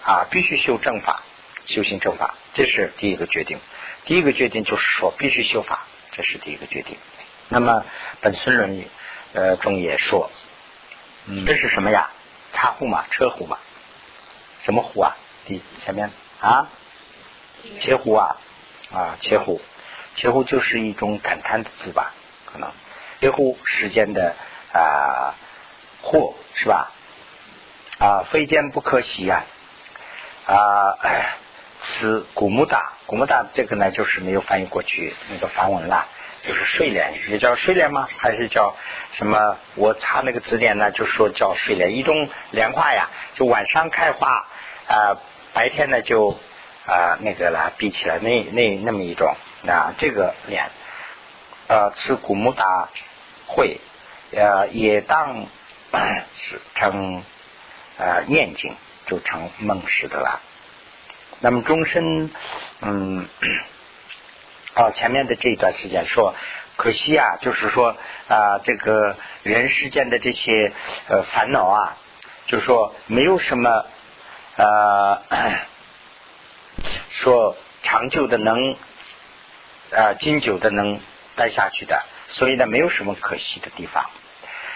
[0.04, 1.24] 啊，必须修正法。
[1.66, 3.60] 修行正法，这是第一个决定。
[4.06, 6.98] 第一个决定就是说必须修法，这是第一个决定。
[7.48, 7.86] 那么
[8.20, 8.86] 本村论
[9.34, 10.30] 呃中也说，
[11.46, 12.10] 这是什么呀？
[12.52, 13.58] 茶壶嘛，车壶嘛？
[14.64, 15.16] 什么壶啊？
[15.46, 16.68] 第前面啊？
[17.80, 18.38] 切壶啊？
[18.92, 19.62] 啊，切壶，
[20.16, 22.14] 切壶就是一种感叹的字吧？
[22.46, 22.72] 可能
[23.22, 24.36] 切壶时间的
[24.74, 25.34] 啊
[26.02, 26.92] 祸是吧？
[28.00, 29.46] 啊，非奸不可惜啊
[30.46, 30.98] 啊。
[31.86, 36.08] 是古木大，古木大这个呢，就是没有翻译过去那个梵文了，
[36.42, 38.08] 就是睡莲，也叫睡莲吗？
[38.18, 38.76] 还是叫
[39.12, 39.58] 什么？
[39.76, 44.48] 我查那个字典呢，就说叫睡莲，一种莲花呀，就晚上开花，
[44.88, 45.18] 啊，
[45.54, 46.40] 白天呢就
[46.86, 49.36] 啊那个了，闭起来那那那么一种
[49.68, 50.70] 啊，这个莲，
[51.68, 52.88] 呃，是古木大
[53.48, 53.82] 会，
[54.32, 55.48] 呃，也当
[56.38, 57.24] 是成
[57.98, 58.74] 呃念经，
[59.06, 60.40] 就成梦识的了。
[61.44, 62.32] 那么终身，
[62.80, 63.28] 嗯，
[64.76, 66.34] 哦， 前面的这一段时间说，
[66.78, 67.98] 可惜啊，就是说
[68.30, 70.72] 啊，这个人世间的这些
[71.10, 71.98] 呃烦恼啊，
[72.48, 73.86] 就是说没有什么
[74.56, 75.22] 呃
[77.12, 78.78] 说长久的能
[79.92, 81.02] 啊经久的能
[81.36, 84.06] 待下去的，所以呢，没有什么可惜的地方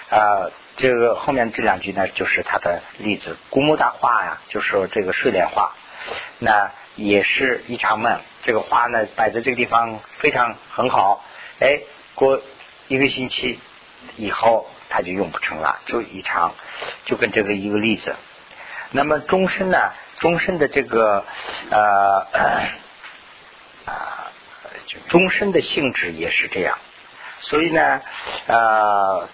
[0.09, 0.51] 啊。
[0.75, 5.71] 这个后面这两句呢，就是他的例子，古木大花呀，就说这个睡莲花。
[6.39, 8.19] 那也是一场梦。
[8.43, 11.23] 这个花呢，摆在这个地方非常很好。
[11.59, 11.81] 哎，
[12.15, 12.41] 过
[12.87, 13.59] 一个星期
[14.15, 16.53] 以后，它就用不成了，就一场，
[17.05, 18.15] 就跟这个一个例子。
[18.91, 21.25] 那么终身呢，终身的这个
[21.69, 22.27] 呃
[23.85, 24.31] 啊，
[24.85, 26.77] 就终身的性质也是这样。
[27.39, 28.01] 所以呢，
[28.47, 29.27] 呃，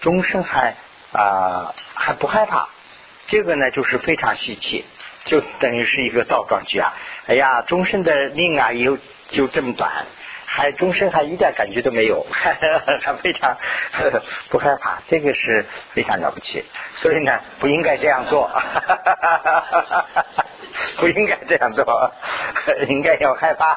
[0.00, 0.76] 终身还
[1.12, 2.68] 啊还不害怕，
[3.28, 4.84] 这个呢就是非常稀奇，
[5.26, 6.94] 就等于是一个倒装句啊。
[7.26, 8.96] 哎呀，终身的命啊，有
[9.28, 10.06] 就这么短，
[10.46, 12.54] 还终身还一点感觉都没有，还
[13.22, 13.58] 非常
[14.48, 16.64] 不害怕，这个是非常了不起。
[16.94, 18.50] 所以呢，不应该这样做，
[20.96, 22.12] 不应该这样做，
[22.88, 23.76] 应该要害怕。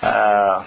[0.00, 0.64] 呃。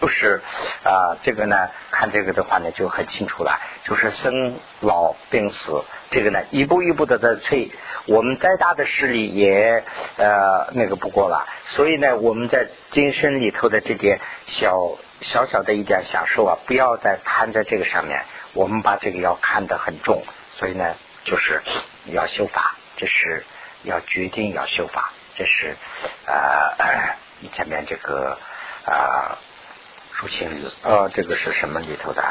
[0.00, 0.42] 就是
[0.82, 3.58] 啊，这个呢，看这个的话呢，就很清楚了。
[3.84, 5.82] 就是生老病死，
[6.14, 7.72] 这个呢，一步一步的在催。
[8.06, 9.82] 我们再大的势力也
[10.16, 11.46] 呃那个不过了。
[11.70, 18.24] 所以呢，我们在今生里头的这点小小小的一点享受啊，不要再摊在这个上面。
[18.52, 20.22] 我们把这个要看得很重。
[20.54, 21.60] 所以呢，就是
[22.06, 23.44] 要修法，这是
[23.82, 25.76] 要决定要修法，这是
[26.26, 27.16] 啊
[27.52, 28.38] 前面这个
[28.86, 29.36] 啊。
[30.16, 30.48] 出现
[30.82, 32.22] 呃，这个是什么里头的？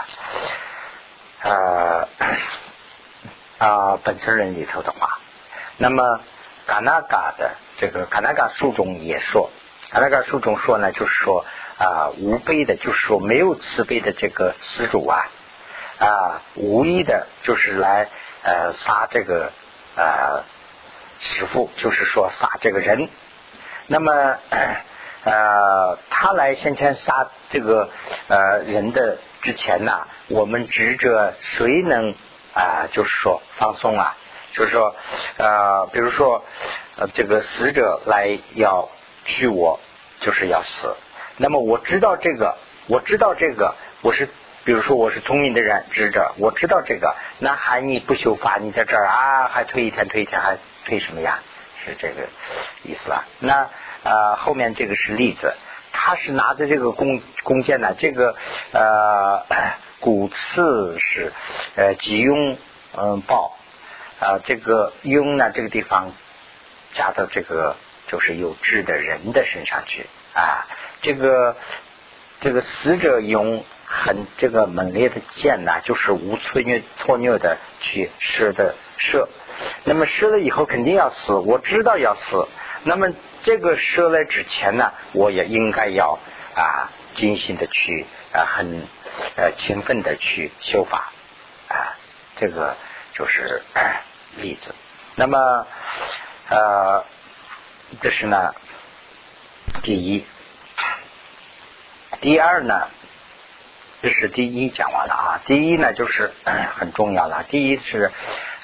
[1.42, 2.08] 呃
[3.58, 5.20] 啊，本身人里头的话，
[5.78, 6.20] 那么
[6.66, 9.50] 嘎纳嘎的这个嘎纳嘎书中也说，
[9.92, 11.46] 嘎纳嘎书中说呢，就是说
[11.78, 15.30] 啊，无悲的，就是说没有慈悲的这个施主啊
[16.00, 18.10] 啊，无意的，就是来
[18.44, 19.52] 呃杀这个
[19.96, 20.44] 呃
[21.20, 23.10] 师傅，就是说杀这个人，
[23.88, 24.38] 那么。
[25.26, 27.90] 呃，他来先前杀这个
[28.28, 32.14] 呃人的之前呢，我们执着谁能
[32.54, 34.16] 啊，就是说放松啊，
[34.54, 34.96] 就是说
[35.38, 36.44] 呃，比如说
[36.98, 38.90] 呃这个死者来要
[39.26, 39.80] 去我，
[40.20, 40.96] 就是要死。
[41.38, 44.28] 那么我知道这个，我知道这个，我是
[44.64, 51.40] 比如说我是聪明的人，知者我知道这个，那还你不修法，你在这儿啊，还推一天推一天，还推什么呀？
[51.86, 52.28] 是这个
[52.84, 53.26] 意思吧？
[53.40, 53.70] 那。
[54.04, 55.56] 啊，后面这个是例子，
[55.94, 58.36] 他是拿着这个弓弓箭 呢，这个
[58.74, 59.46] 呃
[60.02, 61.32] 骨刺是
[61.76, 62.58] 呃吉庸
[62.98, 63.56] 嗯豹
[64.20, 66.12] 啊，这个庸呢这个地方
[66.94, 67.78] 加到这个
[68.08, 70.68] 就是有志的人的身上去啊，
[71.02, 71.56] 这个
[72.42, 79.28] 这个死者用很这个猛烈的箭呢，就是无错虐错虐的去射的射，
[79.84, 82.48] 那么射了以后肯定要死，我知道要死，
[82.84, 83.14] 那么。
[83.46, 86.18] 这个射来之前呢，我也应该要
[86.56, 88.88] 啊精心的去啊很
[89.36, 91.12] 呃勤奋的去修法
[91.68, 92.00] 啊，
[92.38, 92.78] 这个
[93.12, 93.62] 就是
[94.40, 94.74] 例子。
[95.16, 95.68] 那么
[96.48, 97.04] 呃
[98.00, 98.56] 这是呢
[99.82, 100.26] 第一，
[102.22, 102.88] 第二呢
[104.04, 106.34] 这是第一讲完了啊，第一呢就是
[106.76, 108.12] 很重要了，第一是。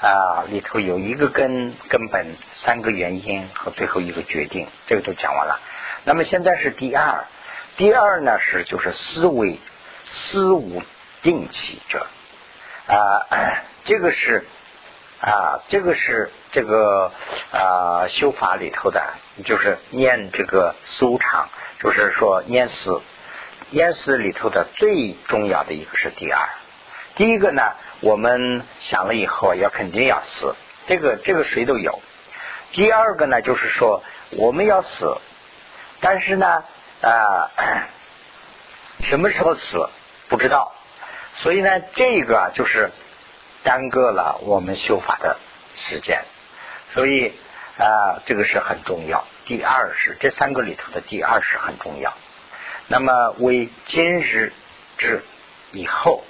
[0.02, 5.60] 啊，里头有一个根根本，三个原因和最后一个决定，这个都讲完了。
[6.06, 7.26] 那么现在是第二，
[7.76, 9.60] 第二呢是就是思维
[10.08, 10.82] 思无
[11.22, 12.08] 定起者
[12.88, 13.28] 啊，
[13.84, 14.46] 这个是
[15.20, 17.12] 啊，这个是这个
[17.52, 19.04] 啊修法里头的，
[19.44, 21.50] 就是念这个苏场，
[21.80, 23.02] 就是说念思，
[23.72, 26.50] 淹死里头的最重要的一个是第二。
[27.16, 27.62] 第一个呢，
[28.02, 30.56] 我们想了以后要肯定要死，
[30.88, 32.00] 这个这个谁都有。
[32.72, 35.18] 第二个呢，就是说我们要死，
[36.00, 36.64] 但是呢，
[37.02, 37.52] 啊，
[39.02, 39.90] 什么时候死
[40.30, 40.74] 不知道，
[41.36, 42.92] 所以呢，这个就是
[43.64, 45.38] 耽搁了我们修法的
[45.76, 46.24] 时间，
[46.94, 47.34] 所以
[47.78, 49.26] 啊，这个是很重要。
[49.46, 52.14] 第二是这三个里头的第二是很重要。
[52.90, 54.52] 那么为今日
[54.98, 55.24] 之
[55.72, 56.24] 以后。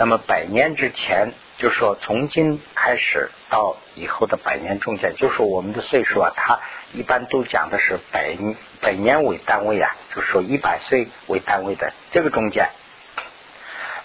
[0.00, 6.60] 那么百年之前，就说从今开始到以后的百年中间，就说我们的岁数啊，它
[6.92, 8.38] 一般都讲的是百
[8.80, 12.70] 百年为单位啊，就说一百岁为单位的这个中间。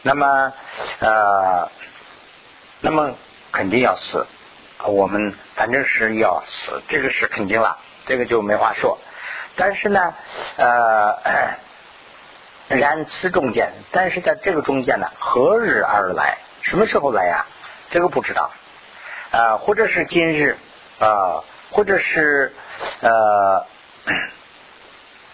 [0.02, 0.52] 那么
[1.00, 1.70] 呃，
[2.82, 3.16] 那么
[3.52, 4.26] 肯定要死，
[4.84, 8.98] 我们反正是要死，这个是肯定了，这个就没话说。
[9.56, 10.16] 但是呢，
[10.58, 11.60] 呃。
[12.78, 16.38] 然此中间，但是在这个中间呢，何日而来？
[16.62, 17.46] 什么时候来呀？
[17.90, 18.52] 这个不知道
[19.32, 20.58] 啊，或者是今日
[21.00, 22.54] 啊，或者是
[23.02, 23.66] 呃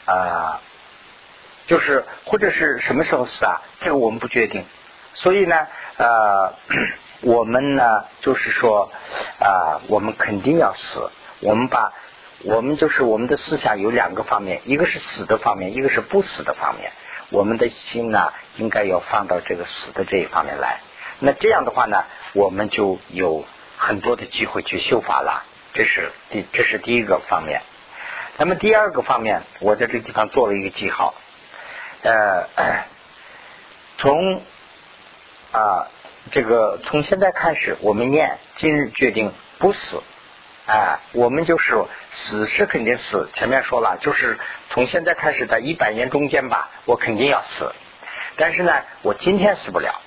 [0.05, 0.61] 啊，
[1.67, 3.61] 就是或者是什么时候死啊？
[3.79, 4.65] 这个我们不决定。
[5.13, 6.53] 所以呢，呃，
[7.21, 8.91] 我们呢，就是说
[9.39, 11.09] 啊，我们肯定要死。
[11.41, 11.93] 我们把
[12.43, 16.91] 我们就是我们的思想有两个方面，一个是死的方面，一个是不死的方面。
[17.29, 20.79] 我们的心呢，应该要放到这个死的这一方面来。
[21.19, 23.45] 那这样的话呢，我们就有
[23.77, 25.43] 很多的机会去修法了。
[25.73, 27.61] 这是第这是第一个方面。
[28.37, 31.13] 那么第二个方面，我在这个地方做了一个记号。
[32.01, 32.47] 呃，
[33.99, 34.41] 从
[35.51, 35.87] 啊，
[36.31, 40.01] 这个从现在开始，我们念今日决定不死，
[40.69, 43.27] 啊，我们就是死是肯定死。
[43.33, 44.37] 前面说了，就是
[44.69, 47.73] 从现在开始的一百年中间吧，我肯定要死。
[48.35, 49.99] 但是呢，我今天死不了，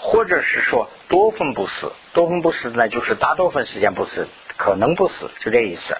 [0.00, 4.26] 或者是说多分不死，多分不死呢，就是大多分时间不死，
[4.56, 5.94] 可能不死，就这意思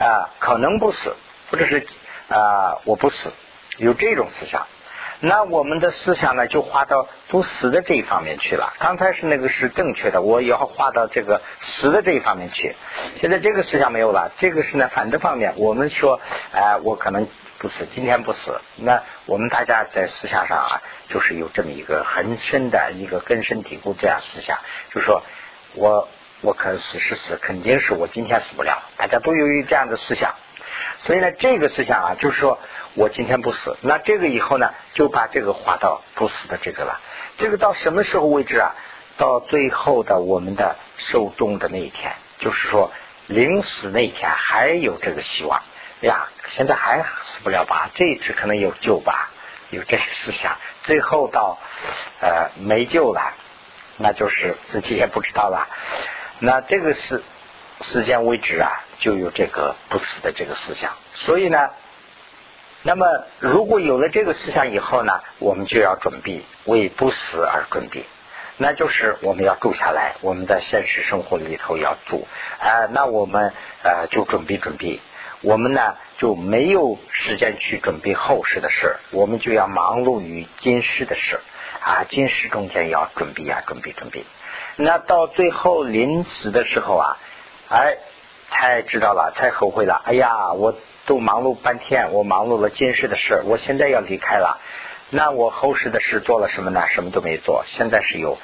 [0.00, 1.14] 啊，可能不死，
[1.48, 1.86] 或者是
[2.28, 3.32] 啊，我不死，
[3.76, 4.66] 有这种思想。
[5.22, 8.72] 那我们的思想呢，就划到不死的这一方面去了。
[8.78, 12.74] 刚才是那个是正确的，我也要划到这个死的这一方面去。
[13.16, 15.52] 现在这个思想没有了，这个是呢反的方面。
[15.56, 16.20] 我们说，
[16.52, 18.60] 哎，我可能不死，今天不死。
[18.76, 24.58] 那我们大家在思想上啊，就是有这么一个很深的一个根深蒂固这样思想，
[24.90, 25.22] 就说
[25.74, 26.08] 我
[26.40, 28.82] 我可能死是死，肯定是我今天死不了。
[28.96, 30.34] 大家都有一这样的思想。
[31.00, 32.58] 所以呢，这个思想啊，就是说
[32.94, 37.00] 我今天不死，那这个以后呢，就把这个划到不死的这个了。
[37.38, 38.74] 这个到什么时候为止啊？
[39.16, 42.90] 到最后的我们的寿终的那一天，就是说
[43.26, 45.62] 临死那一天还有这个希望
[46.02, 46.28] 哎呀。
[46.48, 47.90] 现在还死不了吧？
[47.94, 49.30] 这一次可能有救吧？
[49.70, 50.56] 有这个思想。
[50.82, 51.58] 最后到
[52.20, 53.34] 呃没救了，
[53.98, 55.68] 那就是自己也不知道了。
[56.40, 57.22] 那这个是
[57.82, 58.82] 时间为止啊。
[59.00, 61.70] 就有这个不死的这个思想，所以呢，
[62.82, 68.04] 那么如果有了这个思想以后呢，我们就要准备为不死而准备，
[68.58, 72.28] 那就是我们要住下来，我们在现实生活里头要住，
[72.60, 75.00] 啊，那我们呃就准备准备，
[75.40, 81.40] 我们呢就没有时间去准备后世的事，我们就要忙碌于今世的事，
[81.80, 84.24] 啊，今世中间要准备呀，准备准备，
[84.76, 87.16] 那到最后临死的时候啊，
[87.70, 87.96] 哎。
[88.50, 90.02] 才知道了，才后悔了。
[90.04, 90.74] 哎呀，我
[91.06, 94.60] 都忙碌半天，我忙碌了今世的事，我现在要离开了，
[95.08, 96.86] 那我后世的事做了什么呢？
[96.88, 97.64] 什么都没做。
[97.66, 98.38] 现在是有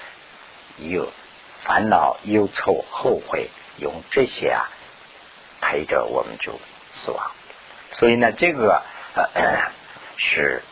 [0.79, 1.13] 有
[1.61, 4.71] 烦恼、忧愁、后悔，用这些啊
[5.61, 6.59] 陪着我们就
[6.93, 7.31] 死亡。
[7.93, 8.83] 所以呢，这个
[9.15, 9.73] 呃
[10.17, 10.63] 是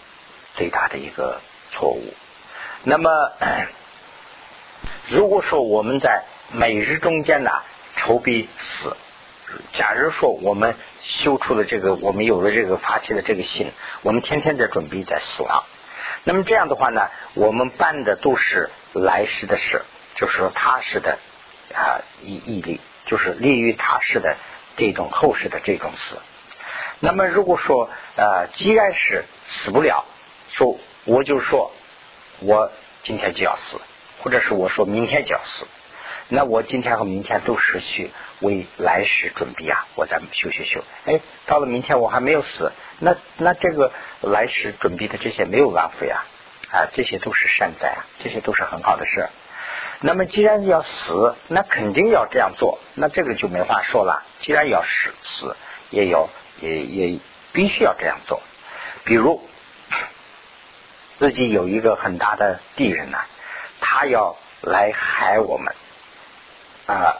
[0.54, 2.14] 最大的一个错误。
[2.82, 3.10] 那么，
[5.08, 7.50] 如果说我们在每日中间呢，
[7.96, 8.96] 筹备死。
[9.72, 13.72] 假如说我们修出了这个，我们有了这个发起的这个心，
[14.02, 15.64] 我们天天在准备在死亡。
[16.24, 19.82] 那么这样的话呢，我们办的都是来世的事，
[20.16, 21.18] 就是说踏实的
[21.74, 24.36] 啊毅毅力，就是利于踏实的
[24.76, 26.18] 这种后世的这种死。
[27.00, 30.04] 那么如果说呃，既然是死不了，
[30.50, 31.70] 说我就说
[32.40, 32.72] 我
[33.02, 33.80] 今天就要死，
[34.22, 35.66] 或者是我说明天就要死。
[36.28, 38.10] 那我今天和明天都是去
[38.40, 39.86] 为来世准备啊！
[39.94, 46.24] 我再修修修，哎，到了明天我还没有死，那那这个来世准备的这些没有浪费啊！
[46.70, 49.28] 啊，这些都是善哉啊，这些都是很好的事。
[50.00, 54.24] 那么既然要死，那肯定要这样做，那这个就没话说了。
[54.40, 55.56] 既然要死死，
[55.90, 57.20] 也要也也
[57.52, 58.42] 必须要这样做。
[59.04, 59.46] 比如
[61.18, 63.18] 自己有一个很大的敌人呢，
[63.80, 65.74] 他要来害我们。
[66.86, 67.16] 啊，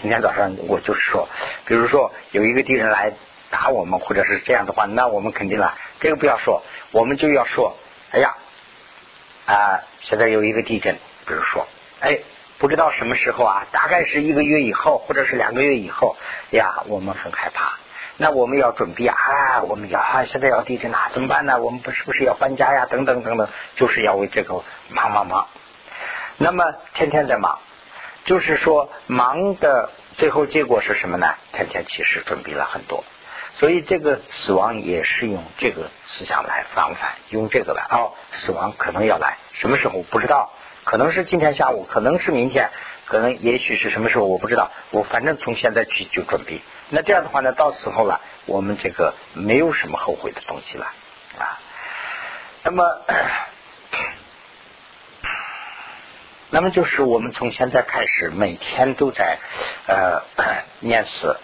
[0.00, 1.28] 今天早上我就是说，
[1.66, 3.12] 比如说有一个敌人来
[3.50, 7.76] 打我们，或者是这样的话，那我们肯定了，这个不要说，我们就要说，
[8.12, 8.34] 哎呀，
[9.46, 10.94] 啊，现在有一个地震，
[11.26, 11.66] 比如说，
[12.00, 12.20] 哎，
[12.58, 16.16] 不知道什么时候啊，大概是一个月以后，或者是两个月以后，
[16.50, 17.78] 呀，我们很害怕，
[18.16, 19.16] 那我们要准备啊，
[19.68, 21.60] 我们要啊，现在要地震了，怎么办呢？
[21.60, 22.86] 我们不是不是要搬家呀？
[22.86, 25.46] 等等等等，就是要为这个忙忙忙，
[26.38, 27.58] 那么天天在忙。
[28.24, 31.34] 就是说，忙的最后结果是什么呢？
[31.52, 33.04] 天天其实准备了很多，
[33.58, 40.52] 所以这个死亡也是用这个思想来防范，用这个来哦，死亡可能要来，什么时候不知道，
[40.84, 42.70] 可能是今天下午，可能是明天，
[43.06, 46.62] 可能也许是什么时候我不知道，我反正从现在去就准备。
[46.88, 50.86] 那这样的话呢，到时候了，我们这个没有什么后悔的东西了
[51.38, 51.60] 啊。
[52.62, 52.84] 那么。
[56.54, 59.38] 那么就是我们从现在开始每天都在
[59.88, 60.22] 呃
[60.78, 61.36] 念死，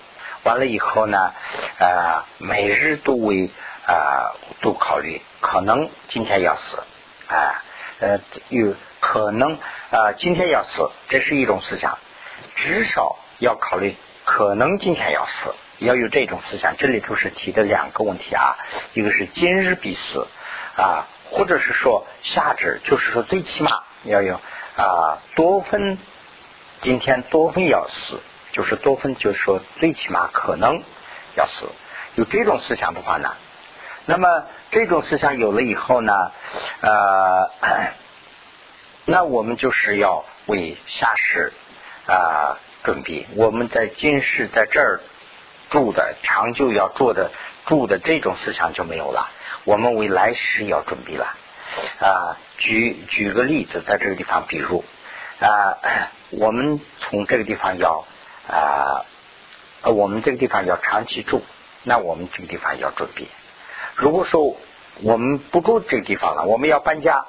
[0.45, 1.33] 完了以后呢
[1.81, 3.51] 呃每日都为
[3.89, 6.79] 啊都考虑可能今天要死
[7.27, 7.61] 啊
[7.99, 9.59] 呃有可能
[9.91, 11.99] 啊今天要死，这是一种思想，
[12.55, 16.77] 至少要考虑可能今天要死，要有这种思想。
[16.77, 18.57] 这里头是提的两个问题啊，
[18.95, 20.29] 一个是今日必死
[20.77, 23.73] 啊，或者是说下至，就是说最起码
[24.05, 24.41] 要有。
[24.81, 25.99] 啊，多分
[26.81, 28.19] 今天多分要死，
[28.53, 30.83] 就是多分，就是说最起码可能
[31.37, 31.67] 要死。
[32.15, 33.35] 有这种思想的话呢，
[34.07, 36.33] 那么这种思想有了以后呢，
[36.81, 37.51] 呃，
[39.05, 41.53] 那我们就是要为下世
[42.07, 43.27] 啊准备。
[43.37, 45.01] 我们在今世在这儿
[45.69, 47.31] 住的长久要做的
[47.67, 49.29] 住的这种思想就没有了。
[49.65, 51.37] 我们为来世要准备了
[52.01, 52.37] 啊。
[52.59, 54.85] 举举个例子，在这个地方，比如
[55.41, 55.79] 啊，
[56.29, 58.05] 我们从这个地方要
[58.47, 59.07] 啊，
[59.83, 61.43] 我们这个地方要长期住，
[61.85, 63.29] 那我们这个地方要准备。
[63.95, 64.57] 如果说
[65.03, 67.25] 我们不住这个地方了，我们要搬家，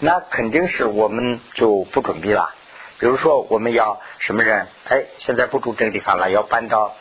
[0.00, 2.52] 那肯定是我们就不准备了。
[2.98, 4.66] 比如说，我们要什么人？
[4.88, 6.96] 哎，现在不住这个地方了，要搬到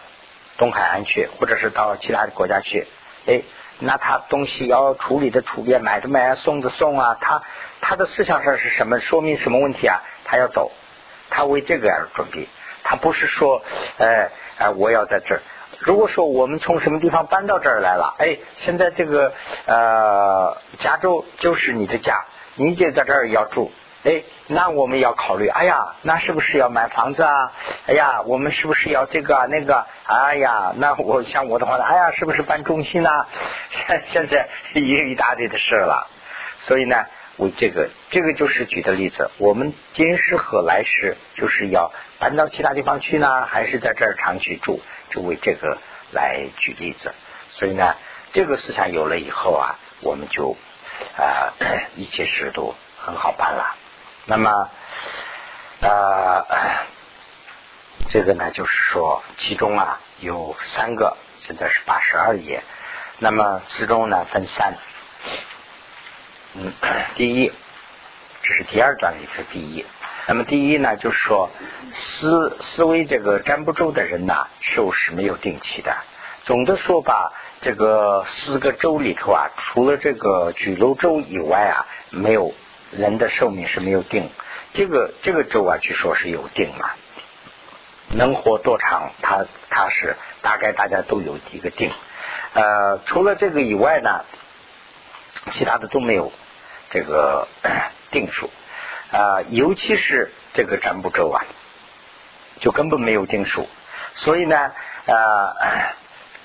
[0.57, 2.87] 东海岸去，或者是到其他的国家去。
[3.25, 3.41] 哎，
[3.79, 7.17] 那他东西要处理的处理，买的买，送的送啊。
[7.19, 7.41] 他
[7.81, 8.99] 他的思想上是什么？
[8.99, 10.01] 说明什么问题啊？
[10.25, 10.71] 他要走，
[11.29, 12.47] 他为这个而准备。
[12.83, 13.63] 他不是说，
[13.97, 15.41] 哎哎，我要在这儿。
[15.79, 19.33] 如果说我们从什么地方搬到这儿来了，哎，现在这个
[19.65, 22.25] 呃加州就是你的家，
[22.55, 23.71] 你就在这儿要住，
[24.03, 27.51] 哎，那我们要考虑，哎呀，那是不是要买房子啊？
[27.85, 29.85] 哎呀，我们是不是要这个那个？
[30.05, 33.09] 哎呀，那我像我的话呢，哎呀，是不是搬中心呢？
[33.69, 36.07] 现 现在也有一大堆的事了，
[36.61, 37.05] 所以呢，
[37.37, 44.79] 为这个这个就是举的例子，我们今世和来世就是要搬到其他地方去呢，还是在这儿长期住？
[45.09, 45.77] 就为这个
[46.11, 47.13] 来举例子，
[47.51, 47.95] 所以呢，
[48.31, 50.55] 这个思想有了以后啊，我们就
[51.17, 51.51] 啊
[51.97, 53.75] 一切事都很好办了。
[54.29, 54.69] 那么
[55.81, 56.45] 啊，
[58.09, 62.61] 这个呢就是说，其中啊有三个，现在是八十二页。
[63.17, 64.75] 那么其中呢分三，
[66.53, 66.71] 嗯，
[67.15, 67.51] 第一，
[68.43, 69.83] 这是第二段里的第一。
[70.27, 71.49] 那么第一呢，就是说
[71.91, 75.97] 思思维这个占卜咒的人呐，寿是没有定期的。
[76.45, 82.53] 总的说吧，这个四个州里头啊，除了这个举楼州以外啊，没有
[82.91, 84.29] 人的寿命是没有定。
[84.73, 86.91] 这个这个州啊，据说是有定嘛，
[88.09, 91.91] 能活多长，它它是大概大家都有一个定。
[92.53, 94.25] 呃，除了这个以外呢，
[95.51, 96.31] 其他的都没有
[96.89, 97.47] 这个
[98.11, 98.49] 定数。
[99.11, 101.43] 啊，尤其是这个占卜咒啊，
[102.59, 103.67] 就根本没有定数。
[104.13, 104.71] 所以呢，
[105.07, 105.95] 呃，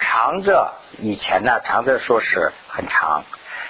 [0.00, 3.24] 长着以前呢，长着说是很长，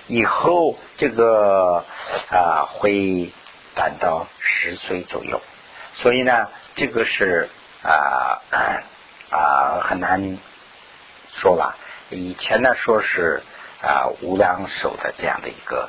[0.07, 1.85] 以后这个
[2.31, 3.33] 啊会
[3.75, 5.41] 短到十岁左右。
[5.95, 7.49] 所以呢，这个是
[7.83, 8.43] 啊
[9.31, 10.39] 啊很难
[11.29, 11.77] 说吧。
[12.11, 13.43] 以前呢说是
[13.83, 15.89] 啊无量寿的这样的一个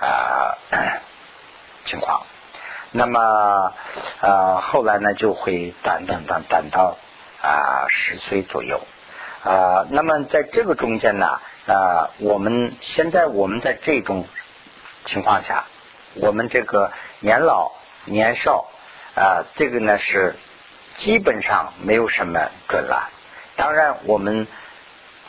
[0.00, 0.58] 啊
[1.84, 2.24] 情况。
[2.94, 3.72] 那么，
[4.20, 6.98] 呃，后来呢，就会短短短短到
[7.40, 8.82] 啊十岁左右
[9.42, 9.86] 啊。
[9.88, 14.26] 那么在这个中间呢，啊，我们现在我们在这种
[15.04, 15.64] 情况下，
[16.14, 17.72] 我们这个年老
[18.04, 18.68] 年少
[19.14, 20.34] 啊，这个呢是
[20.96, 23.10] 基本上没有什么准了。
[23.56, 24.46] 当然，我们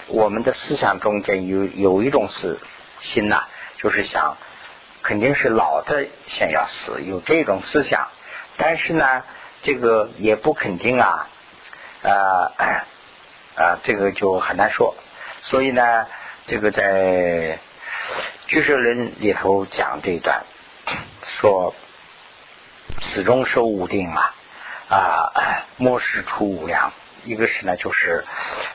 [0.07, 2.59] 我们的思想中间有有一种是
[2.99, 3.43] 心呐，
[3.77, 4.37] 就是想。
[5.05, 8.07] 肯定是老的先要死，有这种思想，
[8.55, 9.23] 但是呢，
[9.61, 11.27] 这个也不肯定啊，
[12.03, 12.87] 啊
[13.57, 14.95] 啊，这个就很难说。
[15.41, 16.07] 所以呢，
[16.45, 16.83] 这个在
[18.47, 20.43] 《居士论》里头讲这一段，
[21.23, 21.73] 说
[22.99, 24.29] 始终受无定嘛，
[24.89, 25.31] 啊，
[25.77, 26.91] 末世出无量。
[27.23, 28.25] 一个是呢，就是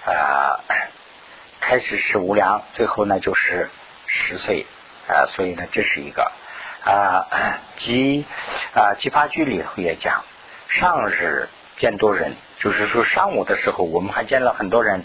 [0.07, 0.61] 啊，
[1.61, 3.69] 开始是无量，最后呢就是
[4.07, 4.65] 十岁。
[5.07, 6.33] 啊，所以呢，这是一个
[6.85, 8.27] 啊，即
[8.75, 10.25] 啊，《奇葩句》里头也讲，
[10.69, 15.05] 上日见多人，就是说上午的时候我们还见了很多人，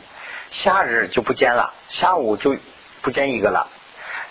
[0.53, 2.55] 夏日就不见了，下午就
[3.01, 3.67] 不见一个了。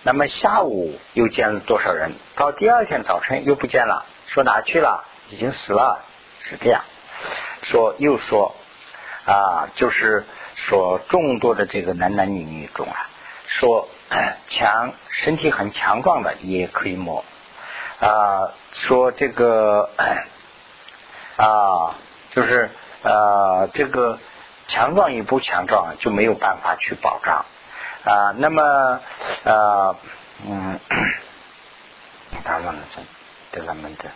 [0.03, 2.13] 那么下午又见了多少人？
[2.37, 5.05] 到第二天早晨又不见了，说哪去了？
[5.31, 6.05] 已经死了，
[6.41, 6.83] 是这样。
[7.63, 8.55] 说又说
[9.27, 13.11] 啊，就是说众多的这个男男女女中啊，
[13.47, 13.89] 说。
[14.47, 17.25] 强身体很强壮的也可以摸
[17.99, 19.89] 啊，说这个
[21.39, 21.97] 啊，
[22.33, 22.69] 就是
[23.03, 24.19] 啊，这个
[24.73, 27.45] 强壮与不强壮就没有办法去保障
[28.05, 28.35] 啊。
[28.39, 29.01] 那么
[29.45, 29.97] 呃，
[30.49, 30.81] 嗯，
[32.43, 32.75] 他们
[33.53, 34.11] 的他们的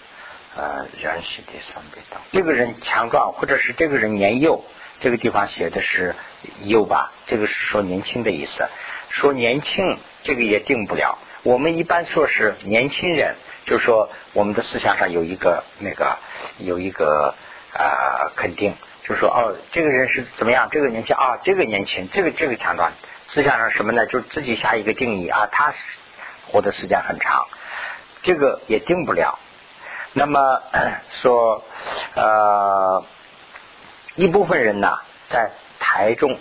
[0.56, 4.64] 呃原始的三倍道，这个人强壮，或者是这个人年幼，
[4.98, 6.14] 这个地方写的是
[6.62, 7.12] 幼吧？
[7.26, 8.66] 这个是说年轻的意思。
[9.10, 11.18] 说年轻，这个也定不了。
[11.42, 13.34] 我们一般说是年轻人，
[13.66, 16.16] 就是说我们的思想上有一个那个
[16.58, 17.34] 有一个
[17.74, 18.74] 啊肯定，
[19.08, 20.68] 就说哦，这个人是怎么样？
[20.70, 22.92] 这个年轻啊，这个年轻，这个这个强壮。
[23.28, 24.06] 思想上什么呢？
[24.06, 25.72] 就自己下一个定义啊，他
[26.48, 27.46] 活的时间很长，
[28.22, 29.38] 这个也定不了
[30.12, 30.62] 那么
[31.10, 31.64] 说，
[32.14, 33.04] 呃，
[34.14, 34.98] 一部分人呢，
[35.28, 36.38] 在台中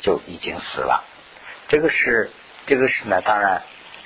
[0.00, 1.04] 就已经死了。
[1.68, 2.30] 这个是，
[2.66, 3.62] 这个是呢，当然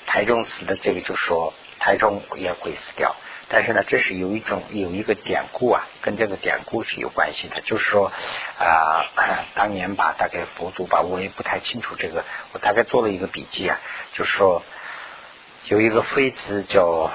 [0.07, 3.17] 台中死的这个就说台中也会死掉。
[3.49, 7.61] 但是呢，这是有一种有一个典故啊，跟这个典故是有关系的。
[7.61, 8.11] 就是说
[8.59, 9.05] 啊，
[9.55, 13.79] 当年吧，大概佛祖吧，我也不太清楚这个，我大概做了一个笔记啊，
[14.15, 14.63] 就是说
[15.67, 17.11] 有一个妃子叫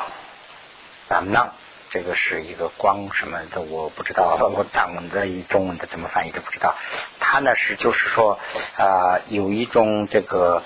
[1.09, 1.53] 南浪，
[1.89, 6.75] 这个是一个光什么的，我不知道，我党文的中文的怎么翻译都不知道。
[7.19, 8.39] 他呢是就是说
[8.77, 10.63] 啊，有一种这个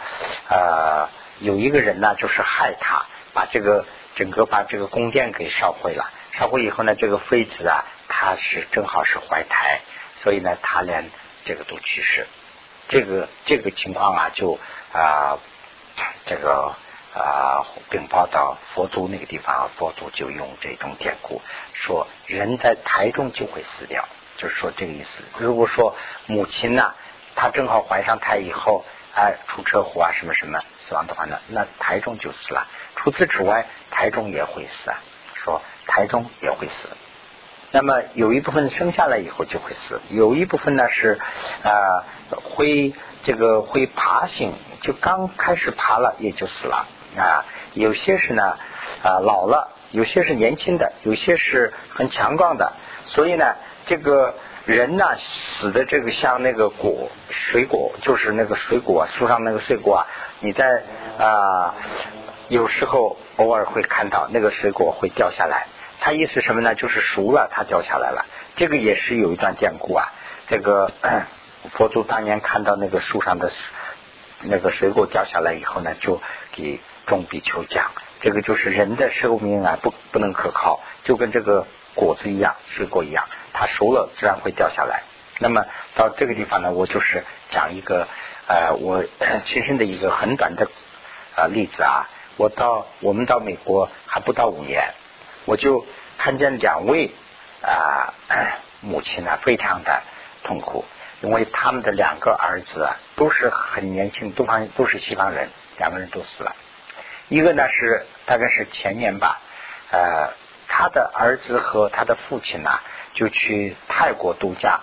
[0.49, 1.09] 啊，
[1.39, 3.86] 有一个人呢，就是害他，把这个。
[4.16, 9.82] 整个把这个宫殿给烧毁了，烧毁以后呢，这个妃子啊，她是正好是怀胎，
[10.18, 11.09] 所以呢，她连
[11.45, 12.28] 这个都去世。
[12.89, 14.59] 这个这个情况啊，就
[14.91, 15.39] 啊，
[16.26, 16.76] 这个
[17.16, 21.41] 啊禀报到佛祖那个地方，佛祖就用这种典故
[21.74, 24.07] 说，人在胎中就会死掉，
[24.38, 25.24] 就是说这个意思。
[25.39, 25.95] 如果说
[26.28, 26.93] 母亲呢，
[27.36, 28.86] 她正好怀上胎以后，
[29.16, 32.68] 哎，出车祸啊，什么什么死亡的话呢，那台中就死了。
[32.95, 34.97] 除此之外，台中也会死啊，
[35.36, 36.88] 说台中也会死。
[37.72, 41.20] 那么有一部分生下来以后就会死，有一部分呢是
[41.64, 42.05] 啊
[42.43, 42.93] 会
[43.24, 46.88] 这个会爬行，就刚开始爬了也就死了
[47.18, 47.45] 啊。
[47.74, 48.57] 有些是呢
[49.03, 52.74] 啊老了，有些是年轻的，有些是很强壮的。
[53.05, 53.55] 所以呢，
[53.86, 54.36] 这个
[54.66, 60.07] 人呢死的这个像那个果水果，就是那个水果树上那个水果啊，
[60.39, 60.84] 你在
[61.18, 61.76] 啊。
[62.49, 65.68] 有时候偶尔会看到那个水果会掉下来，
[66.01, 66.76] 它意思什么呢？
[66.76, 68.26] 就是熟了，它掉下来了。
[68.57, 70.11] 这个也是有一段典故啊。
[70.45, 70.91] 这个
[71.72, 73.49] 佛祖当年看到那个树上的
[74.41, 85.03] 那个水果掉下来以后呢，就给众比丘讲，这个就是人的寿命啊，不不能可靠，就跟这个果子一样，水果一样，它熟了自然会掉下来。
[85.39, 85.65] 那么
[85.95, 88.07] 到这个地方呢，我就是讲一个
[88.47, 89.03] 呃，我
[89.45, 90.67] 亲身的一个很短的
[91.35, 92.09] 啊例子啊。
[92.35, 94.93] 我到我们到美国还不到五年，
[95.45, 95.85] 我就
[96.17, 97.11] 看见两位
[97.61, 98.13] 啊
[98.81, 100.01] 母亲呢非常的
[100.43, 100.83] 痛苦，
[101.21, 106.55] 因为他们的两个儿子啊都是很年轻，东方都是西方人，两个人都死了。
[107.29, 109.39] 一个呢是大概是前年吧，
[109.91, 110.33] 呃，
[110.68, 112.70] 他的儿子和他的父亲呢
[113.14, 114.82] 就去泰国度假，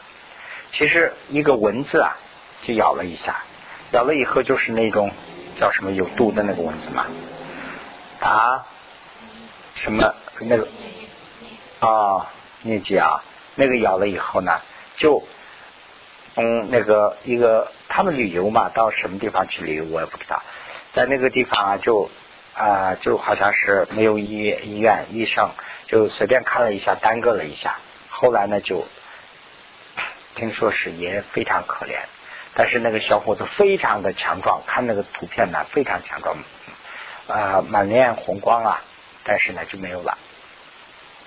[0.72, 2.16] 其实一个蚊子啊
[2.62, 3.42] 就咬了一下，
[3.92, 5.10] 咬了以后就是那种
[5.56, 7.06] 叫什么有毒的那个蚊子嘛。
[8.20, 8.66] 啊，
[9.74, 10.68] 什么那个
[11.80, 12.30] 啊，
[12.64, 13.24] 疟疾啊，
[13.54, 14.60] 那个咬了以后呢，
[14.96, 15.24] 就
[16.36, 20.42] 嗯，那个一个他们旅游嘛，到什么地方去旅游我也不知道，
[20.92, 22.10] 在那个地方啊，就
[22.54, 25.50] 啊，就好像是没有医医院医生，
[25.86, 27.76] 就随便看了一下，耽搁了一下，
[28.08, 28.86] 后来呢，就
[30.34, 32.00] 听说是也非常可怜，
[32.54, 36.36] 但是那个小伙子非常的强壮，看那个图片呢，非常强壮。
[37.28, 38.82] 啊，满脸红光啊，
[39.22, 40.18] 但是呢就没有了。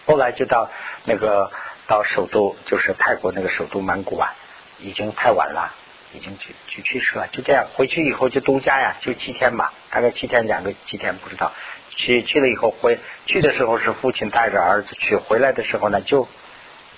[0.05, 0.69] 后来就到
[1.05, 1.49] 那个
[1.88, 4.34] 到首都，就是泰国那个首都曼谷啊，
[4.80, 5.74] 已经太晚了，
[6.14, 7.28] 已经去去去世了。
[7.32, 11.51] 就这样回去以后就度假呀，就七天吧，大概七天两个七天不知道。
[11.89, 16.28] 去去了以后回去的时候是父亲带着儿子去，回来的时候呢就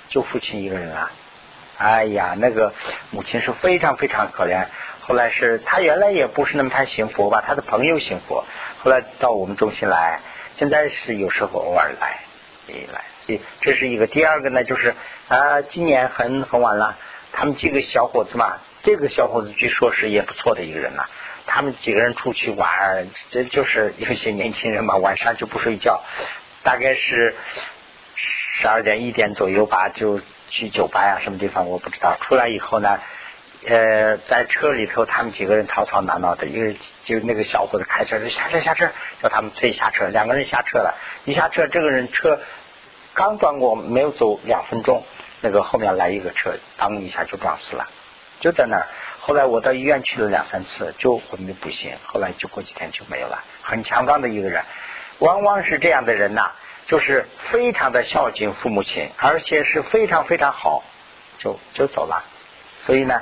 [0.10, 1.12] 就父亲一个人啊。
[1.78, 2.74] 哎呀，那个
[3.12, 4.68] 母亲是非常非常可怜。
[5.02, 8.46] 后来是他原来也不是那么太信佛吧，他的朋友信佛。
[8.80, 10.22] 后来到我们中心来，
[10.56, 12.22] 现在是有时候偶尔来，
[12.68, 14.08] 来，所以这是一个。
[14.08, 14.96] 第二个呢，就是
[15.28, 16.98] 啊，今年很很晚了，
[17.34, 21.06] 他们几个小伙子嘛，这个小伙子据说是也不错的一个人呐。
[21.48, 26.04] 他们几个人出去玩，这就是有些年轻人嘛，晚上就不睡觉，
[26.62, 27.36] 大概是
[28.16, 32.16] 十二点一点左右吧，就去酒吧呀什么地方我不知道。
[32.22, 33.00] 出来以后呢。
[33.68, 38.92] 呃，在车里头，他们几个人吵吵闹闹的，一个就那个小伙子开车就下车下车，
[39.24, 42.40] 叫他们催下车，两个人下车了，一下车，这个人车
[43.16, 45.04] 刚转过，没有走两分钟，
[45.42, 47.90] 那个后面来一个车，当一下就撞死了，
[48.40, 48.88] 就在那儿。
[49.20, 53.44] 后来我到医院去了两三次，就昏迷不醒，后来就过几天就没有了。
[53.62, 54.64] 很强壮的一个人，
[55.20, 56.52] 往往是这样的人呐，
[56.88, 60.84] 就是非常的孝敬父母亲，而且是非常非常好，
[61.40, 62.24] 就就走了。
[62.86, 63.22] 所以呢。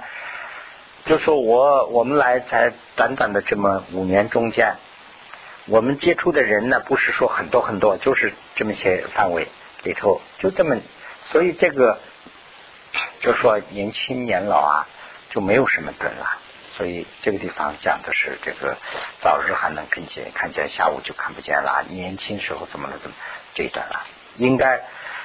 [1.06, 4.78] 就说我我们来才短短的这么五年中间，
[5.66, 9.50] 我们接触的人呢，不是说很多很多，就是这么些范围
[9.84, 10.78] 里头，就这么，
[11.20, 12.00] 所以这个
[13.20, 14.88] 就说年轻年老啊，
[15.34, 16.38] 就没有什么准了。
[16.78, 18.78] 所以这个地方讲的是这个
[19.20, 21.84] 早日还能看见，看见下午就看不见了。
[21.90, 22.98] 年轻时候怎么了？
[23.00, 23.16] 怎么
[23.54, 24.02] 这一段了？
[24.36, 24.82] 应该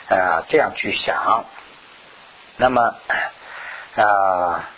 [0.08, 1.44] 呃这样去想。
[2.56, 2.96] 那么
[3.96, 4.68] 啊，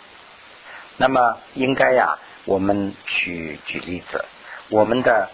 [0.97, 4.25] 那么应该呀，我们去举例子，
[4.69, 5.29] 我们的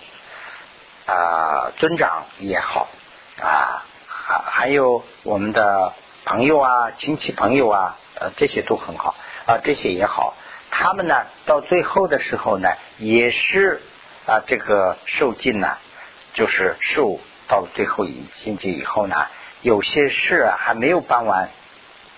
[1.06, 2.88] 啊尊长也好
[3.42, 5.94] 啊，还还有我们的
[6.28, 9.16] 朋友啊、亲戚朋友啊，呃，这些都很好
[9.48, 10.36] 啊，这些也好。
[10.70, 12.68] 他们呢，到最后的时候呢，
[12.98, 13.80] 也是
[14.26, 15.78] 啊，这个受尽呢，
[16.34, 17.18] 就是受
[17.48, 19.16] 到了最后一境界以后呢，
[19.62, 21.50] 有些事还没有办完。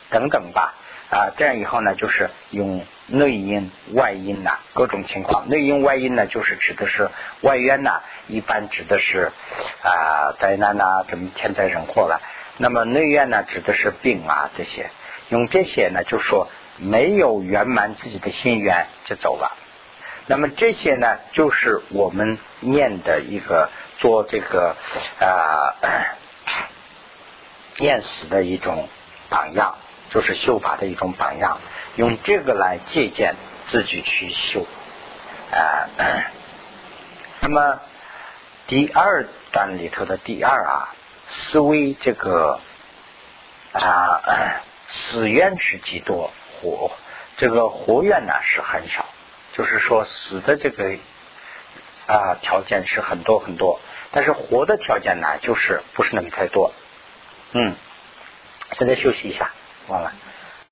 [0.09, 0.73] 等等吧，
[1.11, 5.47] 啊，这样以后呢，就是用内因外因呐，各种情况。
[5.49, 9.31] 内因外因呢，就是指的是外冤呐，一般指的是
[9.83, 12.19] 啊灾难呐，什么天灾人祸了。
[12.59, 14.91] 那么内院呢，指的是病啊这些。
[15.29, 16.47] 用这些呢，就说
[16.77, 19.57] 没有圆满自己的心愿就走了。
[20.27, 24.75] 那么这些呢，就是我们念的一个做这个
[25.19, 25.73] 啊
[27.79, 28.87] 念死的一种
[29.29, 29.75] 榜样。
[30.11, 31.61] 就是修法的一种榜样，
[31.95, 33.35] 用这个来借鉴
[33.67, 34.65] 自己去修
[35.51, 35.85] 啊。
[37.41, 37.79] 那么
[38.65, 40.95] 第二段里头的第二啊，
[41.29, 42.59] 思维这个
[43.71, 46.91] 啊死愿是极多，活
[47.37, 49.05] 这个活愿呢是很少，
[49.53, 50.97] 就是说死的这个
[52.07, 53.79] 啊条件是很多很多，
[54.11, 56.73] 但是活的条件呢就是不是那么太多。
[57.53, 57.75] 嗯，
[58.73, 59.51] 现在休息一下。
[59.87, 60.13] 忘了。